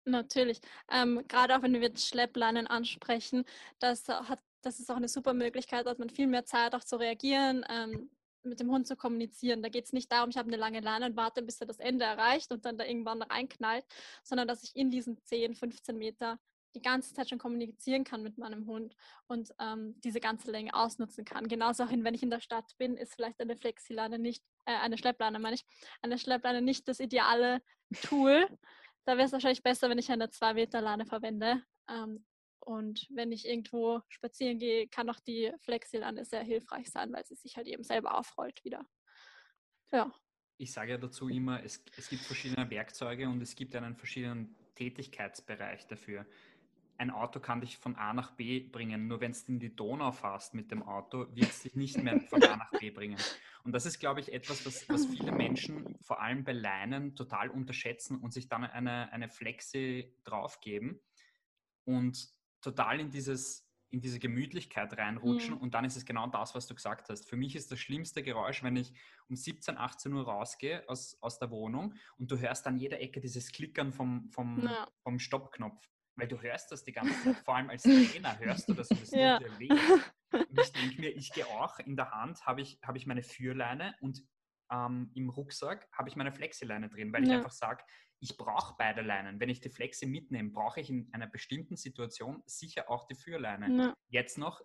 Natürlich. 0.05 0.59
Ähm, 0.91 1.23
Gerade 1.27 1.55
auch 1.55 1.61
wenn 1.61 1.73
wir 1.73 1.81
jetzt 1.81 2.07
Schleppleinen 2.07 2.67
ansprechen, 2.67 3.45
das, 3.79 4.07
hat, 4.07 4.39
das 4.61 4.79
ist 4.79 4.89
auch 4.89 4.95
eine 4.95 5.07
super 5.07 5.33
Möglichkeit, 5.33 5.85
dass 5.85 5.97
man 5.97 6.09
viel 6.09 6.27
mehr 6.27 6.45
Zeit 6.45 6.73
auch 6.75 6.83
zu 6.83 6.97
reagieren. 6.97 7.65
Ähm, 7.69 8.09
mit 8.43 8.59
dem 8.59 8.71
Hund 8.71 8.87
zu 8.87 8.95
kommunizieren. 8.95 9.61
Da 9.61 9.69
geht 9.69 9.85
es 9.85 9.93
nicht 9.93 10.11
darum, 10.11 10.29
ich 10.29 10.37
habe 10.37 10.47
eine 10.47 10.57
lange 10.57 10.79
Leine 10.79 11.05
und 11.05 11.15
warte, 11.15 11.41
bis 11.41 11.61
er 11.61 11.67
das 11.67 11.79
Ende 11.79 12.05
erreicht 12.05 12.51
und 12.51 12.65
dann 12.65 12.77
da 12.77 12.85
irgendwann 12.85 13.21
reinknallt, 13.21 13.85
sondern 14.23 14.47
dass 14.47 14.63
ich 14.63 14.75
in 14.75 14.89
diesen 14.89 15.23
10, 15.25 15.55
15 15.55 15.97
Meter 15.97 16.39
die 16.73 16.81
ganze 16.81 17.13
Zeit 17.13 17.29
schon 17.29 17.37
kommunizieren 17.37 18.03
kann 18.03 18.23
mit 18.23 18.37
meinem 18.37 18.65
Hund 18.65 18.95
und 19.27 19.53
ähm, 19.59 19.99
diese 20.01 20.19
ganze 20.19 20.51
Länge 20.51 20.73
ausnutzen 20.73 21.25
kann. 21.25 21.47
Genauso 21.47 21.83
auch, 21.83 21.91
wenn 21.91 22.13
ich 22.13 22.23
in 22.23 22.29
der 22.29 22.39
Stadt 22.39 22.77
bin, 22.77 22.95
ist 22.95 23.13
vielleicht 23.13 23.41
eine 23.41 23.57
Flexileine 23.57 24.19
nicht, 24.19 24.43
äh, 24.65 24.75
eine 24.77 24.97
Schleppleine 24.97 25.39
meine 25.39 25.55
ich, 25.55 25.65
eine 26.01 26.17
Schleppleine 26.17 26.61
nicht 26.61 26.87
das 26.87 26.99
ideale 26.99 27.61
Tool. 28.03 28.47
Da 29.05 29.13
wäre 29.13 29.25
es 29.25 29.31
wahrscheinlich 29.31 29.63
besser, 29.63 29.89
wenn 29.89 29.97
ich 29.97 30.11
eine 30.11 30.29
2 30.29 30.53
Meter 30.53 30.81
Leine 30.81 31.05
verwende. 31.05 31.63
Ähm, 31.89 32.25
und 32.59 33.07
wenn 33.09 33.31
ich 33.31 33.47
irgendwo 33.47 34.01
spazieren 34.07 34.59
gehe, 34.59 34.87
kann 34.87 35.09
auch 35.09 35.19
die 35.19 35.51
Flexilane 35.61 36.25
sehr 36.25 36.43
hilfreich 36.43 36.89
sein, 36.89 37.11
weil 37.11 37.25
sie 37.25 37.35
sich 37.35 37.57
halt 37.57 37.67
eben 37.67 37.83
selber 37.83 38.17
aufrollt 38.17 38.63
wieder. 38.63 38.85
Ja. 39.91 40.13
Ich 40.57 40.71
sage 40.71 40.91
ja 40.91 40.97
dazu 40.97 41.27
immer, 41.27 41.63
es, 41.63 41.83
es 41.97 42.09
gibt 42.09 42.21
verschiedene 42.21 42.69
Werkzeuge 42.69 43.27
und 43.27 43.41
es 43.41 43.55
gibt 43.55 43.75
einen 43.75 43.95
verschiedenen 43.95 44.55
Tätigkeitsbereich 44.75 45.87
dafür. 45.87 46.27
Ein 47.01 47.09
Auto 47.09 47.39
kann 47.39 47.61
dich 47.61 47.79
von 47.79 47.95
A 47.95 48.13
nach 48.13 48.29
B 48.35 48.59
bringen, 48.59 49.07
nur 49.07 49.21
wenn 49.21 49.31
es 49.31 49.49
in 49.49 49.57
die 49.57 49.75
Donau 49.75 50.11
fährst 50.11 50.53
mit 50.53 50.69
dem 50.69 50.83
Auto, 50.83 51.25
wird 51.33 51.49
es 51.49 51.63
dich 51.63 51.73
nicht 51.75 51.97
mehr 51.97 52.21
von 52.21 52.43
A 52.43 52.57
nach 52.57 52.69
B 52.79 52.91
bringen. 52.91 53.17
Und 53.63 53.71
das 53.71 53.87
ist, 53.87 53.97
glaube 53.97 54.19
ich, 54.19 54.31
etwas, 54.31 54.63
was, 54.67 54.87
was 54.87 55.07
viele 55.07 55.31
Menschen, 55.31 55.97
vor 56.03 56.21
allem 56.21 56.43
bei 56.43 56.51
Leinen, 56.51 57.15
total 57.15 57.49
unterschätzen 57.49 58.19
und 58.19 58.33
sich 58.33 58.49
dann 58.49 58.65
eine, 58.65 59.11
eine 59.11 59.29
Flexi 59.29 60.13
draufgeben. 60.23 61.01
Und 61.85 62.29
total 62.61 62.99
in 62.99 63.09
dieses 63.09 63.67
in 63.89 63.99
diese 63.99 64.19
Gemütlichkeit 64.19 64.95
reinrutschen 64.95 65.55
mhm. 65.55 65.61
und 65.61 65.73
dann 65.73 65.83
ist 65.83 65.97
es 65.97 66.05
genau 66.05 66.27
das, 66.27 66.53
was 66.55 66.65
du 66.65 66.75
gesagt 66.75 67.09
hast. 67.09 67.27
Für 67.27 67.35
mich 67.35 67.57
ist 67.57 67.71
das 67.71 67.79
schlimmste 67.79 68.23
Geräusch, 68.23 68.63
wenn 68.63 68.77
ich 68.77 68.93
um 69.27 69.35
17, 69.35 69.75
18 69.75 70.13
Uhr 70.13 70.23
rausgehe 70.23 70.87
aus, 70.87 71.17
aus 71.19 71.39
der 71.39 71.49
Wohnung 71.49 71.95
und 72.17 72.31
du 72.31 72.37
hörst 72.37 72.67
an 72.67 72.77
jeder 72.77 73.01
Ecke 73.01 73.19
dieses 73.19 73.51
Klickern 73.51 73.91
vom, 73.91 74.29
vom, 74.29 74.63
ja. 74.63 74.87
vom 75.03 75.19
Stoppknopf. 75.19 75.89
Weil 76.21 76.27
du 76.27 76.39
hörst 76.39 76.71
das 76.71 76.83
die 76.83 76.91
ganze 76.91 77.19
Zeit, 77.23 77.35
vor 77.45 77.55
allem 77.55 77.71
als 77.71 77.81
Trainer 77.81 78.37
hörst 78.37 78.69
du 78.69 78.75
das 78.75 78.91
und 78.91 79.01
das 79.01 79.09
ja. 79.09 79.39
tut 79.39 79.47
dir 79.47 79.59
weh. 79.59 79.69
Und 80.31 80.59
ich 80.59 80.71
denke 80.71 81.01
mir, 81.01 81.09
ich 81.09 81.33
gehe 81.33 81.47
auch, 81.47 81.79
in 81.79 81.95
der 81.95 82.11
Hand 82.11 82.45
habe 82.45 82.61
ich, 82.61 82.79
hab 82.83 82.95
ich 82.95 83.07
meine 83.07 83.23
Führleine 83.23 83.95
und 84.01 84.21
ähm, 84.71 85.09
im 85.15 85.31
Rucksack 85.31 85.89
habe 85.91 86.09
ich 86.09 86.15
meine 86.15 86.31
Flexileine 86.31 86.89
drin, 86.89 87.11
weil 87.11 87.23
ja. 87.23 87.29
ich 87.31 87.35
einfach 87.37 87.51
sage, 87.51 87.83
ich 88.21 88.37
brauche 88.37 88.75
beide 88.77 89.01
Leinen. 89.01 89.39
Wenn 89.39 89.49
ich 89.49 89.61
die 89.61 89.69
Flexi 89.69 90.05
mitnehme, 90.05 90.51
brauche 90.51 90.79
ich 90.79 90.91
in 90.91 91.09
einer 91.11 91.25
bestimmten 91.25 91.75
Situation 91.75 92.43
sicher 92.45 92.89
auch 92.89 93.07
die 93.07 93.15
Führleine. 93.15 93.75
Ja. 93.75 93.97
Jetzt 94.09 94.37
noch 94.37 94.61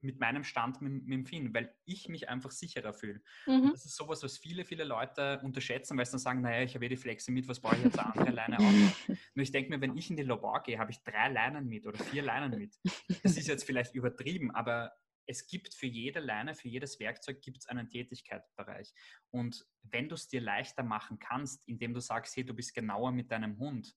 mit 0.00 0.20
meinem 0.20 0.44
Stand 0.44 0.80
mit, 0.80 0.92
mit 1.06 1.12
dem 1.12 1.26
Finn, 1.26 1.52
weil 1.52 1.74
ich 1.84 2.08
mich 2.08 2.28
einfach 2.28 2.52
sicherer 2.52 2.92
fühle. 2.92 3.20
Mhm. 3.46 3.70
Das 3.72 3.84
ist 3.84 3.96
sowas, 3.96 4.22
was 4.22 4.38
viele, 4.38 4.64
viele 4.64 4.84
Leute 4.84 5.40
unterschätzen, 5.42 5.98
weil 5.98 6.06
sie 6.06 6.12
dann 6.12 6.20
sagen, 6.20 6.40
naja, 6.40 6.62
ich 6.62 6.76
habe 6.76 6.86
eh 6.86 6.88
die 6.88 6.96
Flexi 6.96 7.32
mit, 7.32 7.48
was 7.48 7.58
brauche 7.58 7.76
ich 7.76 7.84
jetzt 7.84 7.98
eine 7.98 8.14
andere 8.14 8.30
Leine 8.30 8.58
auch? 8.58 8.62
Nur 9.34 9.42
ich 9.42 9.50
denke 9.50 9.70
mir, 9.70 9.80
wenn 9.80 9.96
ich 9.96 10.08
in 10.08 10.16
die 10.16 10.22
Lobau 10.22 10.60
gehe, 10.62 10.78
habe 10.78 10.92
ich 10.92 11.02
drei 11.02 11.28
Leinen 11.28 11.66
mit 11.66 11.86
oder 11.86 11.98
vier 11.98 12.22
Leinen 12.22 12.56
mit. 12.56 12.78
Das 13.24 13.36
ist 13.36 13.48
jetzt 13.48 13.64
vielleicht 13.64 13.94
übertrieben, 13.96 14.52
aber 14.52 14.92
es 15.30 15.46
gibt 15.46 15.74
für 15.74 15.86
jede 15.86 16.18
Leine, 16.18 16.56
für 16.56 16.68
jedes 16.68 16.98
Werkzeug 16.98 17.40
gibt 17.40 17.58
es 17.58 17.66
einen 17.68 17.88
Tätigkeitsbereich. 17.88 18.92
Und 19.30 19.64
wenn 19.82 20.08
du 20.08 20.16
es 20.16 20.26
dir 20.26 20.40
leichter 20.40 20.82
machen 20.82 21.20
kannst, 21.20 21.68
indem 21.68 21.94
du 21.94 22.00
sagst, 22.00 22.36
hey, 22.36 22.44
du 22.44 22.52
bist 22.52 22.74
genauer 22.74 23.12
mit 23.12 23.30
deinem 23.30 23.56
Hund, 23.58 23.94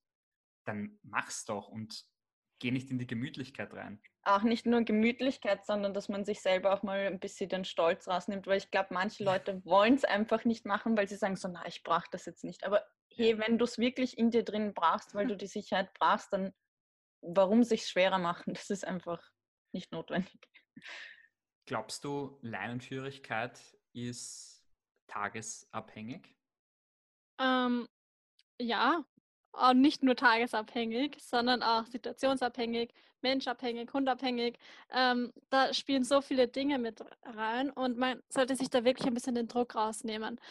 dann 0.64 1.00
mach's 1.02 1.44
doch 1.44 1.70
und 1.70 2.06
geh 2.60 2.70
nicht 2.70 2.92
in 2.92 3.00
die 3.00 3.08
Gemütlichkeit 3.08 3.74
rein. 3.74 4.00
Auch 4.22 4.44
nicht 4.44 4.68
nur 4.68 4.84
Gemütlichkeit, 4.84 5.66
sondern 5.66 5.96
dass 5.96 6.08
man 6.08 6.24
sich 6.24 6.40
selber 6.40 6.72
auch 6.72 6.84
mal 6.84 7.08
ein 7.08 7.20
bisschen 7.20 7.50
den 7.50 7.66
Stolz 7.66 8.08
rausnimmt, 8.08 8.46
weil 8.46 8.58
ich 8.58 8.70
glaube, 8.70 8.94
manche 8.94 9.24
Leute 9.24 9.66
wollen 9.66 9.96
es 9.96 10.06
einfach 10.06 10.46
nicht 10.46 10.68
machen, 10.68 10.96
weil 10.96 11.08
sie 11.10 11.16
sagen 11.16 11.36
so, 11.36 11.48
na, 11.48 11.66
ich 11.66 11.82
brauche 11.82 12.08
das 12.12 12.28
jetzt 12.28 12.44
nicht. 12.44 12.64
Aber 12.64 12.86
hey, 13.12 13.40
wenn 13.40 13.58
du 13.58 13.66
es 13.66 13.80
wirklich 13.80 14.20
in 14.20 14.30
dir 14.30 14.44
drin 14.44 14.76
brauchst, 14.76 15.16
weil 15.16 15.26
du 15.26 15.36
die 15.38 15.48
Sicherheit 15.48 15.92
brauchst, 15.96 16.32
dann 16.32 16.54
warum 17.22 17.64
sich 17.64 17.88
schwerer 17.88 18.20
machen? 18.20 18.54
Das 18.54 18.70
ist 18.70 18.86
einfach 18.86 19.20
nicht 19.72 19.92
notwendig. 19.92 20.48
Glaubst 21.66 22.04
du, 22.04 22.38
Leinenführigkeit 22.42 23.60
ist 23.94 24.66
tagesabhängig? 25.08 26.36
Ähm, 27.40 27.88
ja, 28.60 29.06
auch 29.54 29.74
nicht 29.74 30.04
nur 30.04 30.16
tagesabhängig, 30.16 31.18
sondern 31.22 31.64
auch 31.64 31.86
situationsabhängig, 31.86 32.94
menschabhängig, 33.22 33.94
hundabhängig. 33.94 34.58
Ähm, 34.92 35.32
da 35.50 35.74
spielen 35.74 36.04
so 36.04 36.22
viele 36.22 36.48
Dinge 36.48 36.80
mit 36.80 37.02
rein 37.24 37.70
und 37.70 37.98
man 37.98 38.22
sollte 38.30 38.56
sich 38.56 38.70
da 38.70 38.84
wirklich 38.84 39.08
ein 39.08 39.14
bisschen 39.14 39.36
den 39.36 39.48
Druck 39.48 39.76
rausnehmen. 39.76 40.42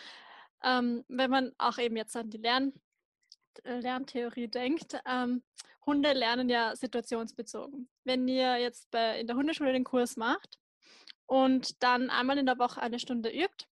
Ähm, 0.62 1.04
wenn 1.08 1.30
man 1.30 1.52
auch 1.58 1.78
eben 1.78 1.96
jetzt 1.96 2.16
an 2.16 2.30
die 2.30 2.38
Lern 2.38 2.72
äh, 3.64 3.80
Lerntheorie 3.80 4.48
denkt, 4.48 4.98
ähm, 5.04 5.42
Hunde 5.84 6.12
lernen 6.12 6.48
ja 6.48 6.76
situationsbezogen. 6.76 7.88
Wenn 8.04 8.28
ihr 8.28 8.56
jetzt 8.58 8.90
bei, 8.90 9.18
in 9.20 9.26
der 9.26 9.36
Hundeschule 9.36 9.72
den 9.72 9.84
Kurs 9.84 10.16
macht 10.16 10.61
und 11.26 11.82
dann 11.82 12.10
einmal 12.10 12.38
in 12.38 12.46
der 12.46 12.58
Woche 12.58 12.80
eine 12.80 12.98
Stunde 12.98 13.30
übt, 13.30 13.66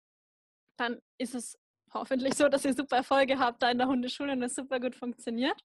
dann 0.76 1.00
ist 1.18 1.34
es 1.34 1.58
hoffentlich 1.92 2.34
so, 2.34 2.48
dass 2.48 2.64
ihr 2.64 2.74
super 2.74 2.96
Erfolge 2.96 3.38
habt 3.38 3.62
da 3.62 3.70
in 3.70 3.78
der 3.78 3.88
Hundeschule 3.88 4.32
und 4.32 4.42
es 4.42 4.54
super 4.54 4.80
gut 4.80 4.94
funktioniert. 4.94 5.60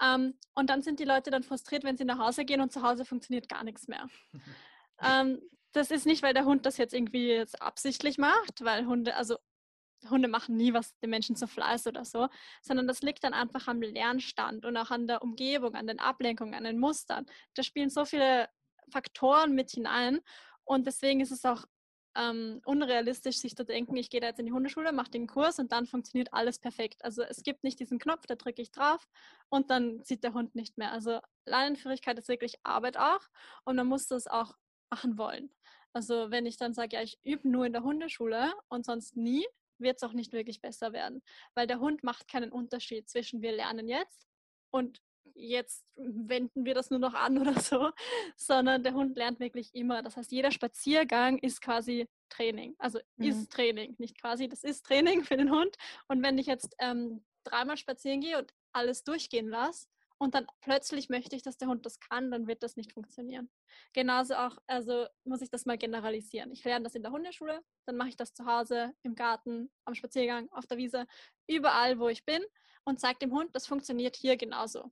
Ähm, 0.00 0.38
und 0.54 0.70
dann 0.70 0.82
sind 0.82 1.00
die 1.00 1.04
Leute 1.04 1.30
dann 1.30 1.42
frustriert, 1.42 1.84
wenn 1.84 1.96
sie 1.96 2.04
nach 2.04 2.18
Hause 2.18 2.44
gehen 2.44 2.60
und 2.60 2.72
zu 2.72 2.82
Hause 2.82 3.04
funktioniert 3.04 3.48
gar 3.48 3.64
nichts 3.64 3.88
mehr. 3.88 4.06
ähm, 5.02 5.40
das 5.72 5.90
ist 5.90 6.06
nicht, 6.06 6.22
weil 6.22 6.34
der 6.34 6.46
Hund 6.46 6.64
das 6.64 6.78
jetzt 6.78 6.94
irgendwie 6.94 7.28
jetzt 7.28 7.60
absichtlich 7.60 8.18
macht, 8.18 8.64
weil 8.64 8.86
Hunde, 8.86 9.14
also 9.14 9.36
Hunde 10.08 10.28
machen 10.28 10.56
nie 10.56 10.72
was 10.72 10.96
den 11.00 11.10
Menschen 11.10 11.36
zu 11.36 11.46
Fleiß 11.46 11.86
oder 11.86 12.04
so, 12.04 12.28
sondern 12.62 12.86
das 12.86 13.02
liegt 13.02 13.24
dann 13.24 13.34
einfach 13.34 13.66
am 13.68 13.82
Lernstand 13.82 14.64
und 14.64 14.76
auch 14.76 14.90
an 14.90 15.06
der 15.06 15.22
Umgebung, 15.22 15.74
an 15.74 15.86
den 15.86 15.98
Ablenkungen, 15.98 16.54
an 16.54 16.64
den 16.64 16.78
Mustern. 16.78 17.26
Da 17.54 17.62
spielen 17.62 17.90
so 17.90 18.04
viele 18.04 18.48
Faktoren 18.90 19.54
mit 19.54 19.70
hinein 19.70 20.20
und 20.66 20.86
deswegen 20.86 21.20
ist 21.20 21.32
es 21.32 21.44
auch 21.44 21.64
ähm, 22.16 22.60
unrealistisch, 22.64 23.38
sich 23.38 23.54
zu 23.54 23.64
denken, 23.64 23.96
ich 23.96 24.10
gehe 24.10 24.20
da 24.20 24.28
jetzt 24.28 24.40
in 24.40 24.46
die 24.46 24.52
Hundeschule, 24.52 24.92
mache 24.92 25.10
den 25.10 25.26
Kurs 25.26 25.58
und 25.58 25.70
dann 25.72 25.86
funktioniert 25.86 26.32
alles 26.32 26.58
perfekt. 26.58 27.04
Also 27.04 27.22
es 27.22 27.42
gibt 27.42 27.62
nicht 27.62 27.78
diesen 27.78 27.98
Knopf, 27.98 28.26
da 28.26 28.34
drücke 28.34 28.62
ich 28.62 28.72
drauf 28.72 29.06
und 29.48 29.70
dann 29.70 30.02
sieht 30.02 30.24
der 30.24 30.32
Hund 30.32 30.54
nicht 30.54 30.78
mehr. 30.78 30.92
Also 30.92 31.20
Leinenführigkeit 31.44 32.18
ist 32.18 32.28
wirklich 32.28 32.56
Arbeit 32.62 32.96
auch 32.96 33.20
und 33.64 33.76
man 33.76 33.86
muss 33.86 34.06
das 34.06 34.26
auch 34.26 34.56
machen 34.90 35.18
wollen. 35.18 35.50
Also 35.92 36.30
wenn 36.30 36.46
ich 36.46 36.56
dann 36.56 36.74
sage, 36.74 36.96
ja, 36.96 37.02
ich 37.02 37.18
übe 37.22 37.48
nur 37.48 37.66
in 37.66 37.72
der 37.72 37.82
Hundeschule 37.82 38.52
und 38.68 38.84
sonst 38.84 39.16
nie, 39.16 39.46
wird 39.78 39.96
es 39.96 40.02
auch 40.02 40.14
nicht 40.14 40.32
wirklich 40.32 40.62
besser 40.62 40.92
werden, 40.92 41.22
weil 41.54 41.66
der 41.66 41.80
Hund 41.80 42.02
macht 42.02 42.28
keinen 42.28 42.50
Unterschied 42.50 43.08
zwischen 43.10 43.42
wir 43.42 43.52
lernen 43.52 43.88
jetzt 43.88 44.26
und 44.70 45.02
jetzt 45.36 45.84
wenden 45.96 46.64
wir 46.64 46.74
das 46.74 46.90
nur 46.90 46.98
noch 46.98 47.14
an 47.14 47.38
oder 47.40 47.58
so, 47.60 47.90
sondern 48.36 48.82
der 48.82 48.94
Hund 48.94 49.16
lernt 49.16 49.40
wirklich 49.40 49.74
immer. 49.74 50.02
Das 50.02 50.16
heißt, 50.16 50.32
jeder 50.32 50.50
Spaziergang 50.50 51.38
ist 51.38 51.60
quasi 51.60 52.08
Training. 52.28 52.74
Also 52.78 52.98
mhm. 53.16 53.26
ist 53.26 53.52
Training, 53.52 53.94
nicht 53.98 54.20
quasi, 54.20 54.48
das 54.48 54.64
ist 54.64 54.84
Training 54.86 55.24
für 55.24 55.36
den 55.36 55.50
Hund. 55.50 55.76
Und 56.08 56.22
wenn 56.22 56.38
ich 56.38 56.46
jetzt 56.46 56.74
ähm, 56.78 57.24
dreimal 57.44 57.76
spazieren 57.76 58.20
gehe 58.20 58.38
und 58.38 58.52
alles 58.72 59.04
durchgehen 59.04 59.48
lasse, 59.48 59.86
und 60.18 60.34
dann 60.34 60.46
plötzlich 60.60 61.08
möchte 61.08 61.36
ich, 61.36 61.42
dass 61.42 61.58
der 61.58 61.68
Hund 61.68 61.84
das 61.84 62.00
kann, 62.00 62.30
dann 62.30 62.46
wird 62.46 62.62
das 62.62 62.76
nicht 62.76 62.92
funktionieren. 62.92 63.50
Genauso 63.92 64.34
auch, 64.34 64.56
also 64.66 65.06
muss 65.24 65.42
ich 65.42 65.50
das 65.50 65.66
mal 65.66 65.76
generalisieren. 65.76 66.50
Ich 66.52 66.64
lerne 66.64 66.84
das 66.84 66.94
in 66.94 67.02
der 67.02 67.12
Hundeschule, 67.12 67.62
dann 67.84 67.96
mache 67.96 68.08
ich 68.08 68.16
das 68.16 68.32
zu 68.32 68.46
Hause, 68.46 68.94
im 69.02 69.14
Garten, 69.14 69.70
am 69.84 69.94
Spaziergang, 69.94 70.48
auf 70.52 70.66
der 70.66 70.78
Wiese, 70.78 71.06
überall, 71.46 71.98
wo 71.98 72.08
ich 72.08 72.24
bin 72.24 72.42
und 72.84 73.00
zeige 73.00 73.18
dem 73.18 73.32
Hund, 73.32 73.54
das 73.54 73.66
funktioniert 73.66 74.16
hier 74.16 74.36
genauso. 74.36 74.90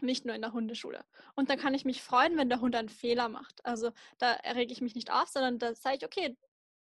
Nicht 0.00 0.24
nur 0.26 0.34
in 0.34 0.42
der 0.42 0.52
Hundeschule. 0.52 1.04
Und 1.34 1.48
dann 1.48 1.58
kann 1.58 1.74
ich 1.74 1.84
mich 1.84 2.02
freuen, 2.02 2.36
wenn 2.36 2.48
der 2.48 2.60
Hund 2.60 2.76
einen 2.76 2.88
Fehler 2.88 3.28
macht. 3.28 3.64
Also 3.64 3.92
da 4.18 4.32
errege 4.32 4.72
ich 4.72 4.82
mich 4.82 4.94
nicht 4.94 5.10
auf, 5.10 5.28
sondern 5.28 5.58
da 5.58 5.74
sage 5.74 5.96
ich, 5.96 6.04
okay, 6.04 6.36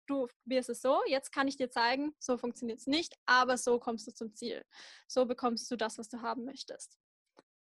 du 0.06 0.26
probierst 0.42 0.70
es 0.70 0.82
so, 0.82 1.00
jetzt 1.06 1.32
kann 1.32 1.48
ich 1.48 1.56
dir 1.56 1.70
zeigen, 1.70 2.14
so 2.18 2.36
funktioniert 2.36 2.78
es 2.78 2.86
nicht, 2.86 3.14
aber 3.26 3.56
so 3.56 3.78
kommst 3.78 4.06
du 4.06 4.14
zum 4.14 4.34
Ziel. 4.34 4.64
So 5.06 5.26
bekommst 5.26 5.70
du 5.70 5.76
das, 5.76 5.98
was 5.98 6.08
du 6.08 6.22
haben 6.22 6.44
möchtest. 6.44 6.98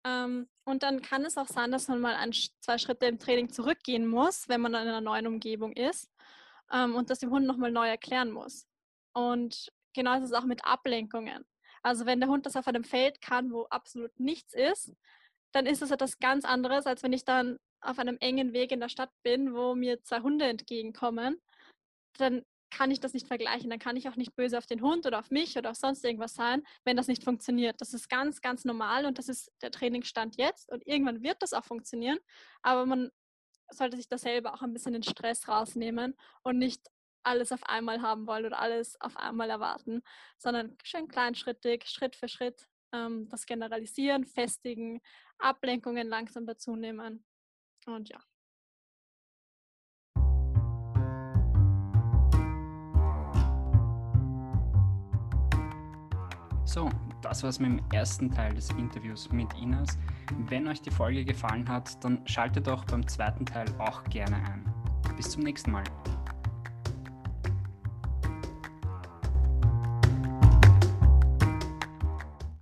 Ähm, 0.05 0.48
und 0.64 0.83
dann 0.83 1.02
kann 1.02 1.24
es 1.24 1.38
auch 1.38 1.46
sein, 1.46 1.70
dass 1.70 1.88
man 1.88 2.00
mal 2.00 2.14
ein, 2.14 2.33
zwei 2.33 2.78
Schritte 2.78 3.07
im 3.07 3.18
Training 3.18 3.50
zurückgehen 3.50 4.07
muss, 4.07 4.48
wenn 4.48 4.61
man 4.61 4.74
in 4.74 4.81
einer 4.81 5.00
neuen 5.00 5.26
Umgebung 5.26 5.72
ist 5.72 6.11
ähm, 6.72 6.94
und 6.94 7.11
das 7.11 7.20
dem 7.20 7.31
Hund 7.31 7.46
nochmal 7.46 7.70
neu 7.70 7.88
erklären 7.88 8.31
muss. 8.31 8.66
Und 9.12 9.72
genau 9.94 10.16
ist 10.16 10.24
es 10.24 10.33
auch 10.33 10.44
mit 10.44 10.64
Ablenkungen. 10.64 11.44
Also 11.83 12.07
wenn 12.07 12.20
der 12.20 12.28
Hund 12.28 12.46
das 12.46 12.57
auf 12.57 12.66
einem 12.66 12.85
Feld 12.85 13.20
kann, 13.20 13.52
wo 13.52 13.64
absolut 13.64 14.18
nichts 14.18 14.55
ist, 14.55 14.94
dann 15.52 15.66
ist 15.66 15.82
es 15.82 15.90
etwas 15.90 16.18
ganz 16.18 16.44
anderes, 16.44 16.86
als 16.86 17.02
wenn 17.02 17.12
ich 17.12 17.24
dann 17.24 17.58
auf 17.80 17.98
einem 17.98 18.16
engen 18.20 18.52
Weg 18.52 18.72
in 18.72 18.80
der 18.80 18.88
Stadt 18.88 19.10
bin, 19.22 19.54
wo 19.54 19.74
mir 19.74 20.02
zwei 20.02 20.20
Hunde 20.20 20.46
entgegenkommen. 20.46 21.40
Dann 22.18 22.42
kann 22.70 22.90
ich 22.90 23.00
das 23.00 23.12
nicht 23.12 23.26
vergleichen. 23.26 23.68
Dann 23.70 23.78
kann 23.78 23.96
ich 23.96 24.08
auch 24.08 24.16
nicht 24.16 24.34
böse 24.34 24.56
auf 24.56 24.66
den 24.66 24.80
Hund 24.80 25.06
oder 25.06 25.18
auf 25.18 25.30
mich 25.30 25.56
oder 25.56 25.70
auf 25.70 25.76
sonst 25.76 26.04
irgendwas 26.04 26.34
sein, 26.34 26.62
wenn 26.84 26.96
das 26.96 27.06
nicht 27.06 27.22
funktioniert. 27.22 27.80
Das 27.80 27.92
ist 27.92 28.08
ganz, 28.08 28.40
ganz 28.40 28.64
normal 28.64 29.04
und 29.04 29.18
das 29.18 29.28
ist 29.28 29.52
der 29.60 29.70
Trainingsstand 29.70 30.36
jetzt 30.38 30.70
und 30.70 30.86
irgendwann 30.86 31.22
wird 31.22 31.42
das 31.42 31.52
auch 31.52 31.64
funktionieren. 31.64 32.18
Aber 32.62 32.86
man 32.86 33.10
sollte 33.70 33.96
sich 33.96 34.08
da 34.08 34.18
selber 34.18 34.54
auch 34.54 34.62
ein 34.62 34.72
bisschen 34.72 34.94
den 34.94 35.02
Stress 35.02 35.48
rausnehmen 35.48 36.14
und 36.42 36.58
nicht 36.58 36.88
alles 37.24 37.52
auf 37.52 37.62
einmal 37.64 38.02
haben 38.02 38.26
wollen 38.26 38.46
oder 38.46 38.58
alles 38.58 39.00
auf 39.00 39.16
einmal 39.16 39.50
erwarten, 39.50 40.02
sondern 40.38 40.76
schön 40.82 41.08
kleinschrittig, 41.08 41.84
Schritt 41.86 42.16
für 42.16 42.28
Schritt 42.28 42.66
ähm, 42.92 43.28
das 43.28 43.46
generalisieren, 43.46 44.24
festigen, 44.24 45.00
Ablenkungen 45.42 46.09
langsam 46.09 46.46
dazu 46.46 46.76
nehmen. 46.76 47.24
Und 47.87 48.09
ja. 48.09 48.20
So, 56.64 56.88
das 57.20 57.42
war's 57.42 57.59
mit 57.59 57.70
dem 57.70 57.85
ersten 57.92 58.31
Teil 58.31 58.55
des 58.55 58.70
Interviews 58.70 59.31
mit 59.31 59.52
Inas. 59.61 59.98
Wenn 60.48 60.66
euch 60.68 60.81
die 60.81 60.90
Folge 60.90 61.24
gefallen 61.24 61.68
hat, 61.68 62.02
dann 62.02 62.26
schaltet 62.26 62.66
doch 62.66 62.85
beim 62.87 63.07
zweiten 63.07 63.44
Teil 63.44 63.66
auch 63.78 64.02
gerne 64.05 64.37
ein. 64.37 64.64
Bis 65.16 65.28
zum 65.28 65.42
nächsten 65.42 65.70
Mal. 65.70 65.85